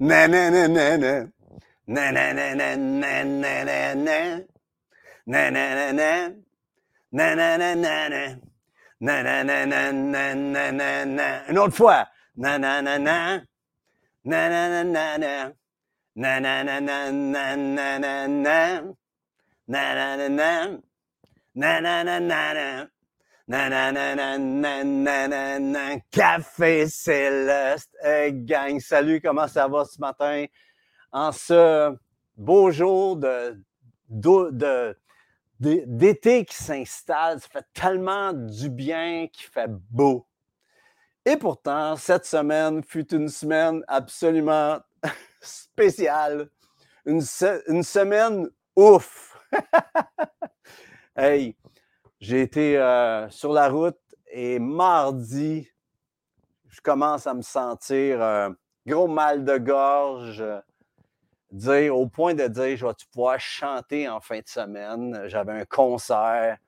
une 0.00 0.14
autre 11.58 11.74
fois 11.76 12.06
na 12.36 12.58
na 12.58 12.82
na 12.82 12.98
na 12.98 13.40
na 22.54 22.88
Nananananananan, 23.48 26.00
Café 26.10 26.86
Céleste, 26.86 27.96
hey 28.02 28.32
gang, 28.44 28.78
salut, 28.78 29.22
comment 29.22 29.48
ça 29.48 29.66
va 29.66 29.86
ce 29.86 29.98
matin? 29.98 30.44
En 31.10 31.32
ce 31.32 31.96
beau 32.36 32.70
jour 32.70 33.16
de, 33.16 33.58
de, 34.10 34.94
d'été 35.58 36.44
qui 36.44 36.56
s'installe, 36.56 37.40
ça 37.40 37.48
fait 37.48 37.64
tellement 37.72 38.34
du 38.34 38.68
bien 38.68 39.28
qui 39.32 39.44
fait 39.44 39.70
beau. 39.90 40.26
Et 41.24 41.38
pourtant, 41.38 41.96
cette 41.96 42.26
semaine 42.26 42.84
fut 42.84 43.14
une 43.14 43.30
semaine 43.30 43.82
absolument 43.88 44.78
spéciale. 45.40 46.50
Une, 47.06 47.22
une 47.66 47.82
semaine 47.82 48.50
ouf. 48.76 49.40
hey, 51.16 51.56
j'ai 52.20 52.42
été 52.42 52.76
euh, 52.76 53.28
sur 53.30 53.52
la 53.52 53.68
route 53.68 53.98
et 54.30 54.58
mardi, 54.58 55.68
je 56.68 56.80
commence 56.80 57.26
à 57.26 57.34
me 57.34 57.42
sentir 57.42 58.20
euh, 58.20 58.50
gros 58.86 59.06
mal 59.06 59.44
de 59.44 59.56
gorge. 59.58 60.44
dire, 61.50 61.96
au 61.96 62.06
point 62.06 62.34
de 62.34 62.46
dire, 62.48 62.76
je 62.76 62.86
vais-tu 62.86 63.06
pouvoir 63.06 63.38
chanter 63.38 64.08
en 64.08 64.20
fin 64.20 64.38
de 64.38 64.48
semaine? 64.48 65.22
J'avais 65.26 65.52
un 65.52 65.64
concert. 65.64 66.58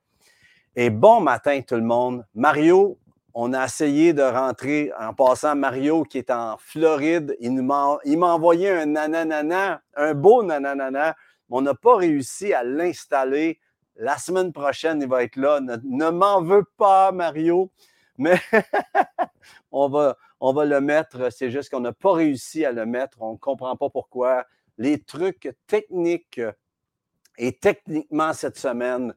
Et 0.76 0.88
bon 0.88 1.20
matin, 1.20 1.60
tout 1.62 1.74
le 1.74 1.82
monde. 1.82 2.24
Mario, 2.34 2.98
on 3.34 3.52
a 3.52 3.64
essayé 3.64 4.12
de 4.12 4.22
rentrer 4.22 4.92
en 4.98 5.14
passant 5.14 5.56
Mario 5.56 6.04
qui 6.04 6.18
est 6.18 6.30
en 6.30 6.56
Floride. 6.58 7.36
Il 7.40 7.54
nous 7.54 7.62
m'a 7.64 7.98
il 8.04 8.18
m'a 8.18 8.34
envoyé 8.34 8.70
un 8.70 8.86
nananana, 8.86 9.82
un 9.96 10.14
beau 10.14 10.42
nananana, 10.42 11.16
mais 11.48 11.56
on 11.56 11.62
n'a 11.62 11.74
pas 11.74 11.96
réussi 11.96 12.52
à 12.52 12.62
l'installer. 12.62 13.58
La 14.00 14.16
semaine 14.16 14.50
prochaine, 14.50 15.02
il 15.02 15.08
va 15.08 15.22
être 15.24 15.36
là. 15.36 15.60
Ne, 15.60 16.08
m'en 16.08 16.40
veux 16.40 16.64
pas, 16.78 17.12
Mario, 17.12 17.70
mais 18.16 18.40
on, 19.70 19.90
va, 19.90 20.16
le 20.40 20.80
mettre. 20.80 21.30
C'est 21.30 21.50
juste 21.50 21.68
qu'on 21.68 21.80
n'a 21.80 21.92
pas 21.92 22.14
réussi 22.14 22.64
à 22.64 22.72
le 22.72 22.86
mettre. 22.86 23.20
On 23.20 23.32
ne 23.32 23.36
comprend 23.36 23.76
pas 23.76 23.90
pourquoi. 23.90 24.46
Les 24.78 25.02
trucs 25.02 25.54
techniques 25.66 26.40
et 27.36 27.52
techniquement 27.58 28.32
cette 28.32 28.58
semaine, 28.58 29.14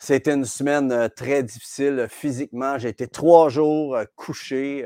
c'était 0.00 0.34
une 0.34 0.44
semaine 0.44 0.90
euh, 0.90 1.08
très 1.08 1.44
difficile 1.44 2.08
physiquement. 2.10 2.78
J'ai 2.78 2.88
été 2.88 3.06
trois 3.06 3.48
jours 3.48 3.94
euh, 3.94 4.04
couché. 4.16 4.84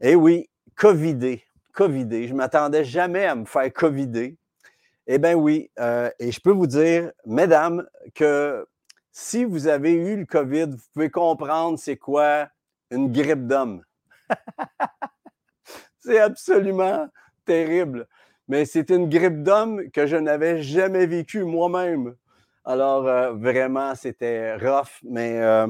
et 0.00 0.16
oui, 0.16 0.50
covidé. 0.74 1.44
Covidé. 1.72 2.26
Je 2.26 2.32
ne 2.32 2.38
m'attendais 2.38 2.82
jamais 2.82 3.24
à 3.24 3.36
me 3.36 3.44
faire 3.44 3.72
covider. 3.72 4.36
Eh 5.10 5.16
bien 5.16 5.32
oui, 5.34 5.70
euh, 5.80 6.10
et 6.18 6.30
je 6.30 6.38
peux 6.38 6.50
vous 6.50 6.66
dire, 6.66 7.12
mesdames, 7.24 7.88
que 8.14 8.66
si 9.10 9.42
vous 9.46 9.66
avez 9.66 9.92
eu 9.94 10.18
le 10.18 10.26
COVID, 10.26 10.66
vous 10.66 10.84
pouvez 10.92 11.08
comprendre 11.08 11.78
c'est 11.78 11.96
quoi 11.96 12.48
une 12.90 13.10
grippe 13.10 13.46
d'homme. 13.46 13.82
c'est 15.98 16.18
absolument 16.18 17.08
terrible. 17.46 18.06
Mais 18.48 18.66
c'est 18.66 18.90
une 18.90 19.08
grippe 19.08 19.42
d'homme 19.42 19.90
que 19.92 20.06
je 20.06 20.16
n'avais 20.16 20.62
jamais 20.62 21.06
vécue 21.06 21.42
moi-même. 21.44 22.14
Alors, 22.66 23.06
euh, 23.06 23.32
vraiment, 23.32 23.94
c'était 23.94 24.56
rough, 24.56 25.00
mais 25.02 25.40
euh, 25.40 25.68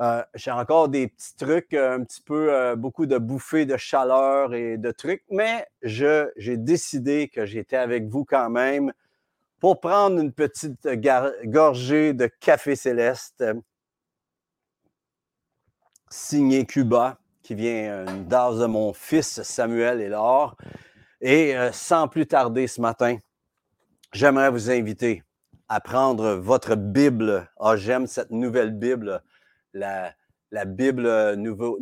euh, 0.00 0.22
j'ai 0.34 0.52
encore 0.52 0.88
des 0.88 1.08
petits 1.08 1.34
trucs, 1.36 1.74
euh, 1.74 1.96
un 1.96 2.04
petit 2.04 2.22
peu, 2.22 2.54
euh, 2.54 2.76
beaucoup 2.76 3.06
de 3.06 3.18
bouffées 3.18 3.66
de 3.66 3.76
chaleur 3.76 4.54
et 4.54 4.76
de 4.78 4.92
trucs, 4.92 5.24
mais 5.28 5.66
j'ai 5.82 6.56
décidé 6.56 7.28
que 7.28 7.44
j'étais 7.46 7.76
avec 7.76 8.06
vous 8.06 8.24
quand 8.24 8.48
même 8.48 8.92
pour 9.58 9.80
prendre 9.80 10.20
une 10.20 10.32
petite 10.32 10.88
gorgée 11.46 12.12
de 12.12 12.30
café 12.40 12.76
céleste 12.76 13.44
signé 16.10 16.64
Cuba, 16.64 17.18
qui 17.42 17.56
vient 17.56 18.06
une 18.06 18.28
de 18.28 18.66
mon 18.66 18.92
fils 18.92 19.42
Samuel 19.42 20.00
et 20.00 20.08
Laure. 20.08 20.56
Et 21.20 21.56
sans 21.72 22.06
plus 22.06 22.26
tarder 22.28 22.68
ce 22.68 22.80
matin, 22.80 23.16
j'aimerais 24.12 24.50
vous 24.50 24.70
inviter 24.70 25.24
à 25.68 25.80
prendre 25.80 26.34
votre 26.34 26.76
Bible. 26.76 27.50
Ah, 27.58 27.76
j'aime 27.76 28.06
cette 28.06 28.30
nouvelle 28.30 28.72
Bible, 28.72 29.22
la, 29.78 30.64
Bible 30.64 31.06
euh, 31.06 31.36
nouveau- 31.36 31.78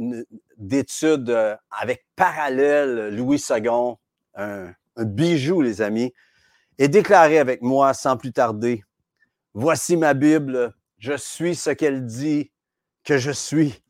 d'études 0.57 1.31
euh, 1.31 1.57
avec 1.71 2.07
parallèle 2.17 3.15
Louis 3.15 3.43
II, 3.51 3.97
un, 4.34 4.73
un 4.97 5.05
bijou, 5.05 5.61
les 5.62 5.83
amis. 5.83 6.12
Et 6.79 6.89
déclarez 6.89 7.39
avec 7.39 7.62
moi 7.62 7.95
sans 7.95 8.17
plus 8.17 8.33
tarder, 8.33 8.85
voici 9.55 9.97
ma 9.97 10.15
Bible, 10.15 10.75
je 10.99 11.17
suis 11.17 11.55
ce 11.55 11.71
qu'elle 11.71 12.05
dit 12.05 12.53
que 13.05 13.19
je 13.19 13.31
suis, 13.31 13.83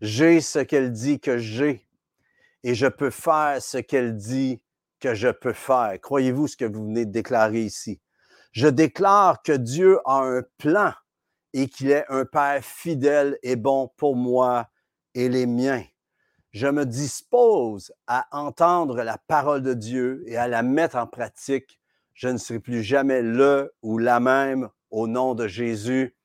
j'ai 0.00 0.40
ce 0.40 0.58
qu'elle 0.58 0.90
dit 0.90 1.20
que 1.20 1.38
j'ai, 1.38 1.86
et 2.64 2.74
je 2.74 2.86
peux 2.86 3.10
faire 3.10 3.58
ce 3.60 3.78
qu'elle 3.78 4.16
dit 4.16 4.60
que 5.00 5.14
je 5.14 5.28
peux 5.28 5.52
faire. 5.52 5.92
Croyez-vous 6.00 6.48
ce 6.48 6.56
que 6.56 6.64
vous 6.64 6.86
venez 6.86 7.04
de 7.04 7.12
déclarer 7.12 7.60
ici? 7.60 8.00
Je 8.52 8.68
déclare 8.68 9.42
que 9.42 9.52
Dieu 9.52 9.98
a 10.06 10.20
un 10.22 10.42
plan 10.58 10.92
et 11.54 11.68
qu'il 11.68 11.90
est 11.92 12.04
un 12.08 12.24
Père 12.24 12.62
fidèle 12.64 13.38
et 13.44 13.54
bon 13.54 13.88
pour 13.96 14.16
moi 14.16 14.68
et 15.14 15.28
les 15.28 15.46
miens. 15.46 15.84
Je 16.50 16.66
me 16.66 16.84
dispose 16.84 17.92
à 18.08 18.26
entendre 18.32 19.02
la 19.02 19.18
parole 19.18 19.62
de 19.62 19.72
Dieu 19.72 20.24
et 20.26 20.36
à 20.36 20.48
la 20.48 20.62
mettre 20.62 20.96
en 20.96 21.06
pratique. 21.06 21.80
Je 22.12 22.28
ne 22.28 22.38
serai 22.38 22.58
plus 22.58 22.82
jamais 22.82 23.22
le 23.22 23.72
ou 23.82 23.98
la 23.98 24.18
même 24.18 24.68
au 24.90 25.06
nom 25.06 25.34
de 25.34 25.46
Jésus. 25.46 26.16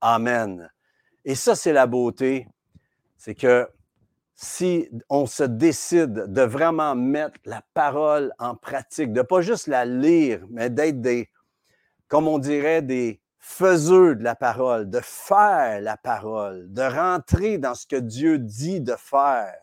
Amen. 0.00 0.70
Et 1.24 1.34
ça, 1.34 1.54
c'est 1.54 1.72
la 1.72 1.86
beauté. 1.86 2.48
C'est 3.18 3.34
que 3.34 3.68
si 4.34 4.88
on 5.10 5.26
se 5.26 5.42
décide 5.42 6.32
de 6.32 6.42
vraiment 6.42 6.94
mettre 6.94 7.38
la 7.44 7.62
parole 7.74 8.32
en 8.38 8.54
pratique, 8.54 9.12
de 9.12 9.20
pas 9.22 9.42
juste 9.42 9.66
la 9.66 9.84
lire, 9.84 10.46
mais 10.50 10.70
d'être 10.70 11.00
des, 11.02 11.28
comme 12.06 12.26
on 12.26 12.38
dirait, 12.38 12.80
des 12.80 13.20
faiseux 13.48 14.14
de 14.14 14.22
la 14.22 14.34
parole, 14.36 14.90
de 14.90 15.00
faire 15.02 15.80
la 15.80 15.96
parole, 15.96 16.70
de 16.70 16.82
rentrer 16.82 17.56
dans 17.56 17.74
ce 17.74 17.86
que 17.86 17.96
Dieu 17.96 18.38
dit 18.38 18.80
de 18.80 18.94
faire, 18.94 19.56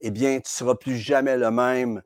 eh 0.00 0.10
bien, 0.10 0.36
tu 0.36 0.46
ne 0.46 0.48
seras 0.48 0.74
plus 0.74 0.96
jamais 0.96 1.36
le 1.36 1.50
même. 1.50 2.02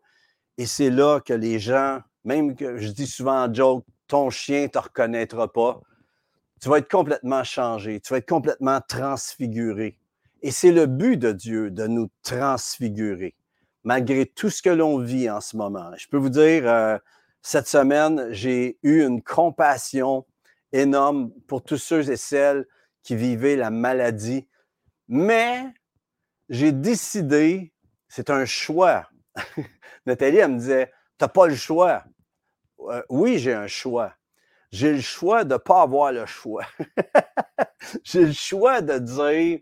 Et 0.58 0.66
c'est 0.66 0.90
là 0.90 1.20
que 1.20 1.32
les 1.32 1.60
gens, 1.60 2.00
même 2.24 2.56
que 2.56 2.78
je 2.78 2.88
dis 2.88 3.06
souvent 3.06 3.44
en 3.44 3.54
joke, 3.54 3.84
ton 4.08 4.28
chien 4.28 4.62
ne 4.62 4.66
te 4.66 4.78
reconnaîtra 4.78 5.50
pas. 5.50 5.80
Tu 6.60 6.68
vas 6.68 6.78
être 6.78 6.90
complètement 6.90 7.44
changé, 7.44 8.00
tu 8.00 8.12
vas 8.12 8.18
être 8.18 8.28
complètement 8.28 8.80
transfiguré. 8.86 9.96
Et 10.42 10.50
c'est 10.50 10.72
le 10.72 10.86
but 10.86 11.16
de 11.16 11.30
Dieu 11.30 11.70
de 11.70 11.86
nous 11.86 12.10
transfigurer, 12.24 13.36
malgré 13.84 14.26
tout 14.26 14.50
ce 14.50 14.62
que 14.62 14.70
l'on 14.70 14.98
vit 14.98 15.30
en 15.30 15.40
ce 15.40 15.56
moment. 15.56 15.92
Je 15.96 16.08
peux 16.08 16.18
vous 16.18 16.28
dire, 16.28 16.68
euh, 16.68 16.98
cette 17.40 17.68
semaine, 17.68 18.28
j'ai 18.32 18.78
eu 18.82 19.02
une 19.06 19.22
compassion 19.22 20.26
énorme 20.72 21.32
pour 21.46 21.62
tous 21.62 21.78
ceux 21.78 22.10
et 22.10 22.16
celles 22.16 22.66
qui 23.02 23.16
vivaient 23.16 23.56
la 23.56 23.70
maladie. 23.70 24.48
Mais 25.08 25.66
j'ai 26.48 26.72
décidé, 26.72 27.72
c'est 28.08 28.30
un 28.30 28.44
choix. 28.44 29.08
Nathalie, 30.06 30.38
elle 30.38 30.52
me 30.52 30.58
disait, 30.58 30.86
tu 31.18 31.24
n'as 31.24 31.28
pas 31.28 31.46
le 31.46 31.54
choix. 31.54 32.04
Euh, 32.80 33.02
oui, 33.08 33.38
j'ai 33.38 33.54
un 33.54 33.66
choix. 33.66 34.14
J'ai 34.70 34.92
le 34.92 35.00
choix 35.00 35.44
de 35.44 35.54
ne 35.54 35.58
pas 35.58 35.82
avoir 35.82 36.12
le 36.12 36.26
choix. 36.26 36.64
j'ai 38.04 38.24
le 38.26 38.32
choix 38.32 38.80
de 38.80 38.98
dire, 38.98 39.60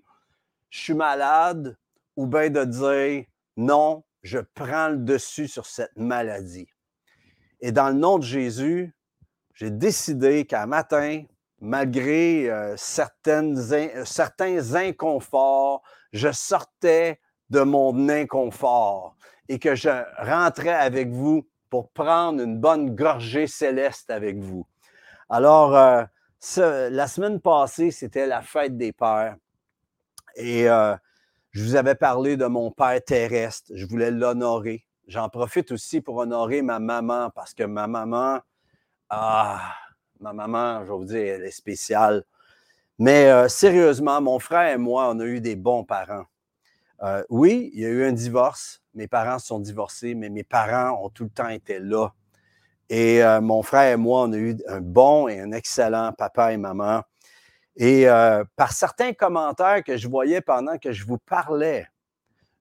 je 0.70 0.78
suis 0.78 0.94
malade, 0.94 1.78
ou 2.16 2.26
bien 2.26 2.50
de 2.50 2.64
dire, 2.64 3.24
non, 3.56 4.04
je 4.22 4.38
prends 4.38 4.88
le 4.88 4.98
dessus 4.98 5.48
sur 5.48 5.66
cette 5.66 5.96
maladie. 5.96 6.68
Et 7.60 7.72
dans 7.72 7.88
le 7.88 7.94
nom 7.94 8.18
de 8.18 8.24
Jésus, 8.24 8.94
j'ai 9.58 9.72
décidé 9.72 10.44
qu'un 10.44 10.66
matin, 10.66 11.24
malgré 11.60 12.48
euh, 12.48 12.76
euh, 12.76 14.04
certains 14.04 14.74
inconforts, 14.76 15.82
je 16.12 16.30
sortais 16.30 17.18
de 17.50 17.62
mon 17.62 18.08
inconfort 18.08 19.16
et 19.48 19.58
que 19.58 19.74
je 19.74 19.88
rentrais 20.18 20.74
avec 20.74 21.10
vous 21.10 21.44
pour 21.70 21.90
prendre 21.90 22.40
une 22.40 22.60
bonne 22.60 22.94
gorgée 22.94 23.48
céleste 23.48 24.10
avec 24.10 24.38
vous. 24.38 24.64
Alors, 25.28 25.76
euh, 25.76 26.04
la 26.90 27.08
semaine 27.08 27.40
passée, 27.40 27.90
c'était 27.90 28.28
la 28.28 28.42
fête 28.42 28.76
des 28.76 28.92
pères. 28.92 29.34
Et 30.36 30.66
Je 31.50 31.64
vous 31.64 31.74
avais 31.74 31.96
parlé 31.96 32.36
de 32.36 32.46
mon 32.46 32.70
père 32.70 33.02
terrestre. 33.04 33.72
Je 33.74 33.86
voulais 33.86 34.12
l'honorer. 34.12 34.86
J'en 35.08 35.28
profite 35.28 35.72
aussi 35.72 36.00
pour 36.00 36.18
honorer 36.18 36.62
ma 36.62 36.78
maman 36.78 37.30
parce 37.34 37.54
que 37.54 37.64
ma 37.64 37.88
maman, 37.88 38.38
ah, 39.10 39.74
ma 40.20 40.32
maman, 40.32 40.84
je 40.84 40.90
vais 40.90 40.96
vous 40.96 41.04
dire, 41.04 41.34
elle 41.34 41.44
est 41.44 41.50
spéciale. 41.50 42.24
Mais 42.98 43.26
euh, 43.30 43.48
sérieusement, 43.48 44.20
mon 44.20 44.38
frère 44.38 44.72
et 44.72 44.78
moi, 44.78 45.08
on 45.10 45.20
a 45.20 45.24
eu 45.24 45.40
des 45.40 45.56
bons 45.56 45.84
parents. 45.84 46.24
Euh, 47.02 47.22
oui, 47.30 47.70
il 47.74 47.80
y 47.80 47.86
a 47.86 47.88
eu 47.88 48.04
un 48.04 48.12
divorce. 48.12 48.82
Mes 48.94 49.06
parents 49.06 49.38
se 49.38 49.46
sont 49.46 49.60
divorcés, 49.60 50.14
mais 50.14 50.28
mes 50.28 50.42
parents 50.42 51.04
ont 51.04 51.08
tout 51.08 51.24
le 51.24 51.30
temps 51.30 51.48
été 51.48 51.78
là. 51.78 52.08
Et 52.90 53.22
euh, 53.22 53.40
mon 53.40 53.62
frère 53.62 53.92
et 53.92 53.96
moi, 53.96 54.22
on 54.22 54.32
a 54.32 54.36
eu 54.36 54.56
un 54.66 54.80
bon 54.80 55.28
et 55.28 55.40
un 55.40 55.52
excellent 55.52 56.12
papa 56.12 56.52
et 56.52 56.56
maman. 56.56 57.02
Et 57.76 58.06
par 58.56 58.72
certains 58.72 59.12
commentaires 59.12 59.84
que 59.84 59.96
je 59.96 60.08
voyais 60.08 60.40
pendant 60.40 60.78
que 60.78 60.90
je 60.90 61.06
vous 61.06 61.18
parlais, 61.18 61.86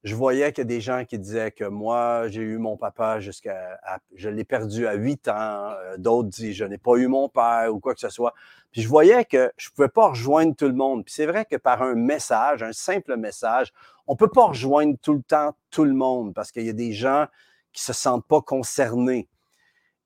je 0.03 0.15
voyais 0.15 0.53
qu'il 0.53 0.61
y 0.61 0.61
a 0.61 0.65
des 0.65 0.81
gens 0.81 1.05
qui 1.05 1.17
disaient 1.19 1.51
que 1.51 1.63
moi, 1.63 2.27
j'ai 2.29 2.41
eu 2.41 2.57
mon 2.57 2.77
papa 2.77 3.19
jusqu'à. 3.19 3.79
Je 4.15 4.29
l'ai 4.29 4.43
perdu 4.43 4.87
à 4.87 4.93
8 4.93 5.27
ans. 5.27 5.71
Euh, 5.71 5.97
d'autres 5.97 6.29
disent 6.29 6.55
je 6.55 6.65
n'ai 6.65 6.77
pas 6.77 6.95
eu 6.95 7.07
mon 7.07 7.29
père 7.29 7.73
ou 7.73 7.79
quoi 7.79 7.93
que 7.93 7.99
ce 7.99 8.09
soit. 8.09 8.33
Puis 8.71 8.81
je 8.81 8.87
voyais 8.87 9.25
que 9.25 9.51
je 9.57 9.69
ne 9.69 9.75
pouvais 9.75 9.89
pas 9.89 10.09
rejoindre 10.09 10.55
tout 10.55 10.67
le 10.67 10.73
monde. 10.73 11.03
Puis 11.03 11.13
c'est 11.13 11.25
vrai 11.25 11.45
que 11.45 11.55
par 11.55 11.81
un 11.81 11.95
message, 11.95 12.63
un 12.63 12.73
simple 12.73 13.17
message, 13.17 13.73
on 14.07 14.13
ne 14.13 14.17
peut 14.17 14.29
pas 14.29 14.45
rejoindre 14.45 14.95
tout 15.01 15.13
le 15.13 15.23
temps 15.23 15.55
tout 15.71 15.83
le 15.83 15.93
monde 15.93 16.33
parce 16.33 16.51
qu'il 16.51 16.65
y 16.65 16.69
a 16.69 16.73
des 16.73 16.93
gens 16.93 17.27
qui 17.73 17.81
ne 17.81 17.93
se 17.93 17.99
sentent 17.99 18.27
pas 18.27 18.41
concernés. 18.41 19.27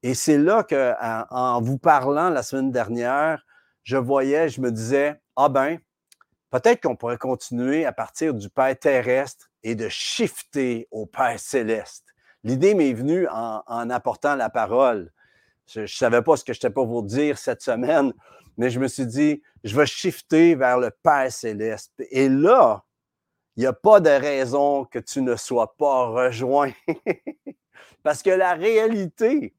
Et 0.04 0.14
c'est 0.16 0.38
là 0.38 0.64
qu'en 0.64 1.26
en 1.30 1.62
vous 1.62 1.78
parlant 1.78 2.30
la 2.30 2.44
semaine 2.44 2.72
dernière, 2.72 3.46
je 3.84 3.98
voyais, 3.98 4.50
je 4.50 4.62
me 4.62 4.72
disais, 4.72 5.20
ah 5.36 5.50
ben, 5.50 5.78
peut-être 6.50 6.82
qu'on 6.82 6.96
pourrait 6.96 7.18
continuer 7.18 7.86
à 7.86 7.92
partir 7.92 8.34
du 8.34 8.50
Père 8.50 8.78
terrestre 8.78 9.51
et 9.64 9.76
de 9.76 9.90
shifter 9.90 10.88
au 10.92 11.06
Père 11.06 11.40
céleste. 11.40 12.06
L'idée 12.44 12.74
m'est 12.74 12.94
venue 12.94 13.28
en, 13.30 13.90
apportant 13.90 14.36
la 14.36 14.50
parole. 14.50 15.12
Je 15.68 15.82
ne 15.82 15.88
savais 15.88 16.22
pas 16.22 16.38
ce 16.38 16.44
que 16.44 16.54
je 16.54 16.58
n'étais 16.58 16.70
pas 16.72 16.84
vous 16.84 17.02
dire 17.02 17.38
cette 17.38 17.62
semaine, 17.62 18.14
mais 18.58 18.70
je 18.70 18.80
me 18.80 18.88
suis 18.88 19.06
dit, 19.06 19.42
je 19.64 19.76
vais 19.76 19.86
shifter 19.86 20.56
vers 20.56 20.80
le 20.80 20.92
Père 21.04 21.32
céleste. 21.32 21.94
Et 22.10 22.30
là, 22.30 22.84
il 23.56 23.62
n'y 23.62 23.68
a 23.68 23.74
pas 23.74 24.00
de 24.00 24.10
raison 24.10 24.86
que 24.86 25.00
tu 25.00 25.22
ne 25.22 25.36
sois 25.36 25.76
pas 25.78 26.08
rejoint. 26.08 26.72
Parce 28.04 28.24
que 28.24 28.32
la 28.32 28.54
réalité, 28.54 29.54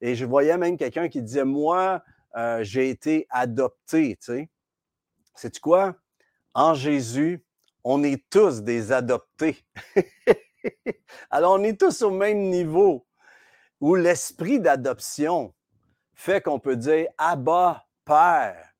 et 0.00 0.14
je 0.14 0.24
voyais 0.24 0.56
même 0.56 0.76
quelqu'un 0.76 1.08
qui 1.08 1.20
disait, 1.22 1.44
moi, 1.44 2.02
euh, 2.36 2.62
j'ai 2.62 2.88
été 2.88 3.26
adopté, 3.30 4.16
tu 4.16 4.32
sais. 4.32 4.50
C'est 5.34 5.58
quoi? 5.60 5.94
En 6.54 6.74
Jésus, 6.74 7.44
on 7.84 8.02
est 8.02 8.24
tous 8.30 8.62
des 8.62 8.90
adoptés. 8.92 9.58
Alors, 11.30 11.54
on 11.54 11.62
est 11.62 11.78
tous 11.78 12.02
au 12.02 12.10
même 12.10 12.48
niveau 12.50 13.06
où 13.80 13.94
l'esprit 13.94 14.58
d'adoption 14.58 15.54
fait 16.14 16.40
qu'on 16.40 16.58
peut 16.58 16.76
dire 16.76 17.08
Abba, 17.18 17.84
Père. 18.04 18.70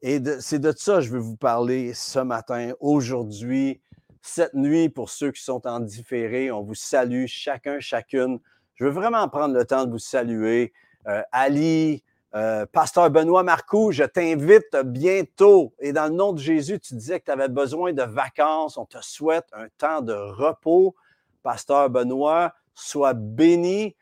Et 0.00 0.22
c'est 0.40 0.58
de 0.58 0.72
ça 0.76 0.96
que 0.96 1.00
je 1.00 1.10
veux 1.10 1.18
vous 1.18 1.36
parler 1.36 1.94
ce 1.94 2.20
matin, 2.20 2.72
aujourd'hui, 2.78 3.80
cette 4.22 4.54
nuit, 4.54 4.88
pour 4.88 5.10
ceux 5.10 5.32
qui 5.32 5.42
sont 5.42 5.66
en 5.66 5.80
différé. 5.80 6.50
On 6.50 6.62
vous 6.62 6.74
salue 6.74 7.24
chacun, 7.26 7.80
chacune. 7.80 8.38
Je 8.74 8.84
veux 8.84 8.90
vraiment 8.90 9.28
prendre 9.28 9.54
le 9.54 9.64
temps 9.64 9.86
de 9.86 9.90
vous 9.90 9.98
saluer. 9.98 10.72
Euh, 11.08 11.22
Ali, 11.32 12.04
euh, 12.34 12.66
Pasteur 12.66 13.10
Benoît 13.10 13.44
Marcoux, 13.44 13.92
je 13.92 14.02
t'invite 14.02 14.76
bientôt. 14.84 15.72
Et 15.78 15.92
dans 15.92 16.06
le 16.06 16.14
nom 16.14 16.32
de 16.32 16.38
Jésus, 16.38 16.80
tu 16.80 16.94
disais 16.94 17.20
que 17.20 17.26
tu 17.26 17.30
avais 17.30 17.48
besoin 17.48 17.92
de 17.92 18.02
vacances. 18.02 18.76
On 18.76 18.86
te 18.86 18.98
souhaite 19.00 19.46
un 19.52 19.68
temps 19.78 20.00
de 20.00 20.14
repos. 20.14 20.96
Pasteur 21.44 21.90
Benoît, 21.90 22.52
sois 22.74 23.14
béni. 23.14 23.94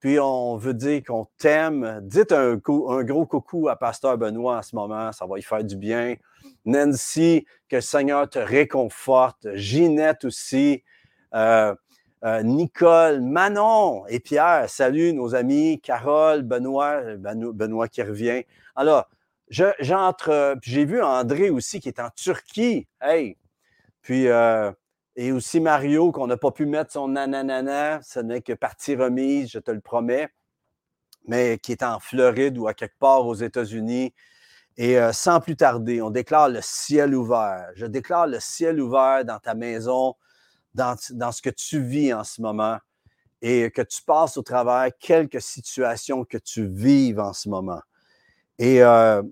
Puis 0.00 0.18
on 0.18 0.56
veut 0.56 0.74
dire 0.74 1.02
qu'on 1.04 1.28
t'aime. 1.38 2.00
Dites 2.02 2.32
un, 2.32 2.56
gros 2.56 3.26
coucou 3.26 3.68
à 3.68 3.76
Pasteur 3.76 4.18
Benoît 4.18 4.58
en 4.58 4.62
ce 4.62 4.74
moment, 4.74 5.12
ça 5.12 5.26
va 5.26 5.38
y 5.38 5.42
faire 5.42 5.62
du 5.62 5.76
bien. 5.76 6.16
Nancy, 6.64 7.46
que 7.68 7.76
le 7.76 7.82
Seigneur 7.82 8.28
te 8.28 8.38
réconforte. 8.38 9.46
Ginette 9.54 10.24
aussi. 10.24 10.82
Euh, 11.34 11.74
euh, 12.24 12.42
Nicole, 12.42 13.20
Manon 13.20 14.06
et 14.06 14.20
Pierre. 14.20 14.70
Salut 14.70 15.12
nos 15.12 15.34
amis, 15.34 15.80
Carole, 15.82 16.42
Benoît, 16.42 17.02
euh, 17.02 17.16
Benoît 17.18 17.88
qui 17.88 18.02
revient. 18.02 18.44
Alors, 18.74 19.08
j'entre, 19.50 20.30
euh, 20.30 20.54
j'ai 20.62 20.86
vu 20.86 21.02
André 21.02 21.50
aussi 21.50 21.78
qui 21.78 21.88
est 21.88 22.00
en 22.00 22.08
Turquie. 22.10 22.86
Hey! 23.02 23.36
Puis, 24.00 24.26
et 25.16 25.32
aussi 25.32 25.58
Mario 25.58 26.12
qu'on 26.12 26.28
n'a 26.28 26.36
pas 26.36 26.52
pu 26.52 26.64
mettre 26.64 26.92
son 26.92 27.08
nananana. 27.08 28.00
Ce 28.02 28.20
n'est 28.20 28.40
que 28.40 28.52
partie 28.52 28.94
remise, 28.94 29.50
je 29.50 29.58
te 29.58 29.72
le 29.72 29.80
promets. 29.80 30.28
Mais 31.26 31.58
qui 31.58 31.72
est 31.72 31.82
en 31.82 31.98
Floride 31.98 32.56
ou 32.56 32.68
à 32.68 32.74
quelque 32.74 32.98
part 33.00 33.26
aux 33.26 33.34
États-Unis. 33.34 34.14
Et 34.76 34.96
sans 35.12 35.40
plus 35.40 35.56
tarder, 35.56 36.00
on 36.02 36.10
déclare 36.10 36.48
le 36.48 36.60
ciel 36.62 37.16
ouvert. 37.16 37.68
Je 37.74 37.86
déclare 37.86 38.28
le 38.28 38.38
ciel 38.38 38.80
ouvert 38.80 39.24
dans 39.24 39.40
ta 39.40 39.56
maison, 39.56 40.14
dans, 40.76 41.32
ce 41.32 41.42
que 41.42 41.50
tu 41.50 41.82
vis 41.82 42.12
en 42.12 42.24
ce 42.24 42.40
moment 42.40 42.78
et 43.42 43.70
que 43.70 43.82
tu 43.82 44.02
passes 44.02 44.36
au 44.36 44.42
travers 44.42 44.90
quelques 44.98 45.40
situations 45.40 46.24
que 46.24 46.38
tu 46.38 46.66
vives 46.66 47.20
en 47.20 47.32
ce 47.32 47.48
moment. 47.48 47.80
Et 48.58 48.82
euh, 48.82 49.22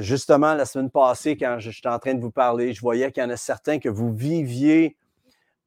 justement, 0.00 0.54
la 0.54 0.64
semaine 0.64 0.90
passée, 0.90 1.36
quand 1.36 1.58
j'étais 1.60 1.88
en 1.88 1.98
train 1.98 2.14
de 2.14 2.20
vous 2.20 2.32
parler, 2.32 2.72
je 2.72 2.80
voyais 2.80 3.12
qu'il 3.12 3.22
y 3.22 3.26
en 3.26 3.30
a 3.30 3.36
certains 3.36 3.78
que 3.78 3.88
vous 3.88 4.12
viviez 4.12 4.96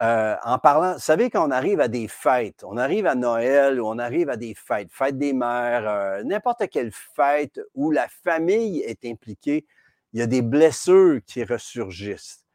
euh, 0.02 0.36
en 0.44 0.60
parlant. 0.60 0.94
Vous 0.94 1.00
savez, 1.00 1.30
quand 1.30 1.48
on 1.48 1.52
arrive 1.52 1.80
à 1.80 1.88
des 1.88 2.10
fêtes, 2.10 2.64
on 2.64 2.78
arrive 2.78 3.06
à 3.06 3.16
Noël 3.16 3.80
ou 3.80 3.88
on 3.88 4.00
arrive 4.00 4.30
à 4.30 4.36
des 4.36 4.54
fêtes, 4.54 4.90
fête 4.92 5.18
des 5.18 5.34
mères, 5.34 5.88
euh, 5.88 6.24
n'importe 6.24 6.68
quelle 6.70 6.92
fête 6.92 7.60
où 7.74 7.92
la 7.92 8.08
famille 8.08 8.80
est 8.80 9.06
impliquée, 9.06 9.66
il 10.14 10.20
y 10.20 10.24
a 10.24 10.28
des 10.28 10.42
blessures 10.42 11.20
qui 11.26 11.44
ressurgissent. 11.44 12.46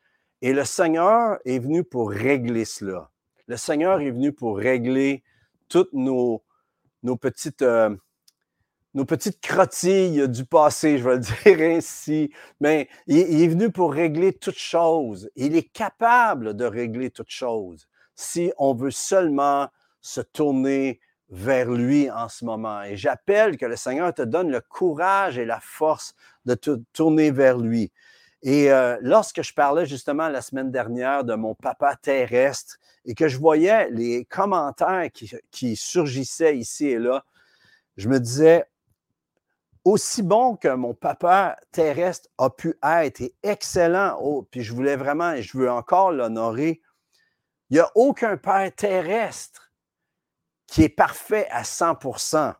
Et 0.44 0.52
le 0.52 0.66
Seigneur 0.66 1.38
est 1.46 1.58
venu 1.58 1.84
pour 1.84 2.10
régler 2.10 2.66
cela. 2.66 3.10
Le 3.46 3.56
Seigneur 3.56 4.02
est 4.02 4.10
venu 4.10 4.30
pour 4.30 4.58
régler 4.58 5.24
toutes 5.70 5.94
nos, 5.94 6.44
petites, 7.18 7.62
euh, 7.62 7.96
nos 8.92 9.06
petites 9.06 9.40
du 9.40 10.44
passé, 10.44 10.98
je 10.98 11.08
vais 11.08 11.14
le 11.14 11.20
dire 11.56 11.76
ainsi. 11.76 12.30
Mais 12.60 12.90
il, 13.06 13.42
est 13.42 13.48
venu 13.48 13.72
pour 13.72 13.94
régler 13.94 14.34
toutes 14.34 14.58
choses. 14.58 15.30
Il 15.34 15.56
est 15.56 15.72
capable 15.72 16.54
de 16.54 16.66
régler 16.66 17.10
toutes 17.10 17.30
choses 17.30 17.88
si 18.14 18.52
on 18.58 18.74
veut 18.74 18.90
seulement 18.90 19.68
se 20.02 20.20
tourner 20.20 21.00
vers 21.30 21.70
lui 21.70 22.10
en 22.10 22.28
ce 22.28 22.44
moment. 22.44 22.82
Et 22.82 22.98
j'appelle 22.98 23.56
que 23.56 23.64
le 23.64 23.76
Seigneur 23.76 24.12
te 24.12 24.20
donne 24.20 24.50
le 24.50 24.60
courage 24.60 25.38
et 25.38 25.46
la 25.46 25.60
force 25.60 26.14
de 26.44 26.54
te 26.54 26.78
tourner 26.92 27.30
vers 27.30 27.56
lui. 27.56 27.90
Et 28.46 28.70
euh, 28.70 28.98
lorsque 29.00 29.42
je 29.42 29.54
parlais 29.54 29.86
justement 29.86 30.28
la 30.28 30.42
semaine 30.42 30.70
dernière 30.70 31.24
de 31.24 31.34
mon 31.34 31.54
papa 31.54 31.96
terrestre 31.96 32.76
et 33.06 33.14
que 33.14 33.26
je 33.26 33.38
voyais 33.38 33.88
les 33.88 34.26
commentaires 34.26 35.08
qui, 35.50 35.76
surgissaient 35.76 36.58
ici 36.58 36.88
et 36.88 36.98
là, 36.98 37.24
je 37.96 38.06
me 38.06 38.20
disais, 38.20 38.66
aussi 39.82 40.22
bon 40.22 40.56
que 40.56 40.68
mon 40.68 40.92
papa 40.92 41.56
terrestre 41.72 42.28
a 42.36 42.50
pu 42.50 42.74
être 42.82 43.22
et 43.22 43.34
excellent, 43.42 44.18
oh, 44.20 44.46
puis 44.50 44.62
je 44.62 44.74
voulais 44.74 44.96
vraiment 44.96 45.32
et 45.32 45.42
je 45.42 45.56
veux 45.56 45.70
encore 45.70 46.12
l'honorer, 46.12 46.82
il 47.70 47.74
n'y 47.74 47.80
a 47.80 47.90
aucun 47.94 48.36
père 48.36 48.70
terrestre 48.74 49.72
qui 50.66 50.82
est 50.82 50.90
parfait 50.90 51.48
à 51.50 51.62
100% 51.62 52.54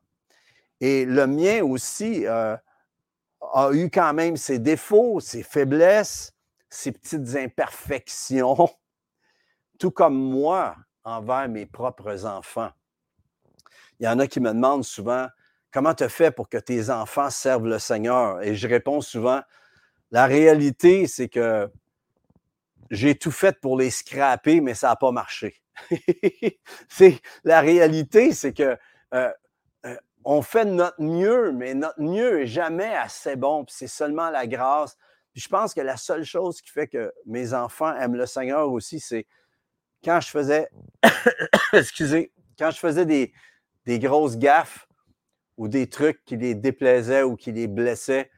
Et 0.81 1.05
le 1.05 1.27
mien 1.27 1.63
aussi, 1.63 2.27
euh, 2.27 2.57
a 3.53 3.71
eu 3.73 3.91
quand 3.91 4.13
même 4.15 4.37
ses 4.37 4.59
défauts, 4.59 5.21
ses 5.21 5.43
faiblesses, 5.43 6.33
ses 6.71 6.93
petites 6.93 7.37
imperfections, 7.37 8.69
tout 9.79 9.91
comme 9.91 10.17
moi 10.17 10.77
envers 11.05 11.49
mes 11.49 11.67
propres 11.67 12.25
enfants. 12.27 12.71
Il 14.01 14.07
y 14.07 14.09
en 14.09 14.19
a 14.19 14.27
qui 14.27 14.41
me 14.41 14.53
demandent 14.53 14.85
souvent 14.85 15.29
comment 15.71 15.95
tu 15.95 16.09
fais 16.09 16.31
pour 16.31 16.49
que 16.49 16.59
tes 16.59 16.91
enfants 16.91 17.31
servent 17.31 17.67
le 17.67 17.79
Seigneur. 17.79 18.43
Et 18.43 18.55
je 18.55 18.67
réponds 18.69 19.01
souvent, 19.01 19.41
la 20.11 20.27
réalité, 20.27 21.07
c'est 21.07 21.29
que 21.29 21.71
j'ai 22.91 23.15
tout 23.15 23.31
fait 23.31 23.61
pour 23.61 23.79
les 23.79 23.91
scraper, 23.91 24.61
mais 24.61 24.75
ça 24.75 24.89
n'a 24.89 24.97
pas 24.97 25.11
marché. 25.11 25.61
la 27.45 27.61
réalité, 27.61 28.33
c'est 28.33 28.53
que 28.53 28.77
euh, 29.15 29.33
on 30.25 30.43
fait 30.43 30.65
notre 30.65 31.01
mieux, 31.01 31.53
mais 31.53 31.75
notre 31.75 32.01
mieux 32.01 32.43
est 32.43 32.47
jamais 32.47 32.95
assez 32.95 33.37
bon. 33.37 33.65
c'est 33.69 33.87
seulement 33.87 34.31
la 34.31 34.47
grâce. 34.47 34.97
je 35.35 35.49
pense 35.49 35.75
que 35.75 35.81
la 35.81 35.97
seule 35.97 36.25
chose 36.25 36.61
qui 36.61 36.71
fait 36.71 36.89
que 36.89 37.13
mes 37.27 37.53
enfants 37.55 37.95
aiment 37.97 38.17
le 38.17 38.27
Seigneur 38.27 38.71
aussi, 38.71 39.01
c'est 39.01 39.27
quand 40.05 40.21
je 40.21 40.29
faisais, 40.29 40.69
excusez, 41.73 42.33
quand 42.59 42.71
je 42.71 42.79
faisais 42.79 43.07
des, 43.07 43.33
grosses 43.99 44.37
gaffes 44.39 44.87
ou 45.57 45.69
des 45.69 45.89
trucs 45.89 46.25
qui 46.25 46.37
les 46.37 46.55
déplaisaient 46.55 47.23
ou 47.23 47.37
qui 47.37 47.53
les 47.53 47.69
blessaient, 47.69 48.31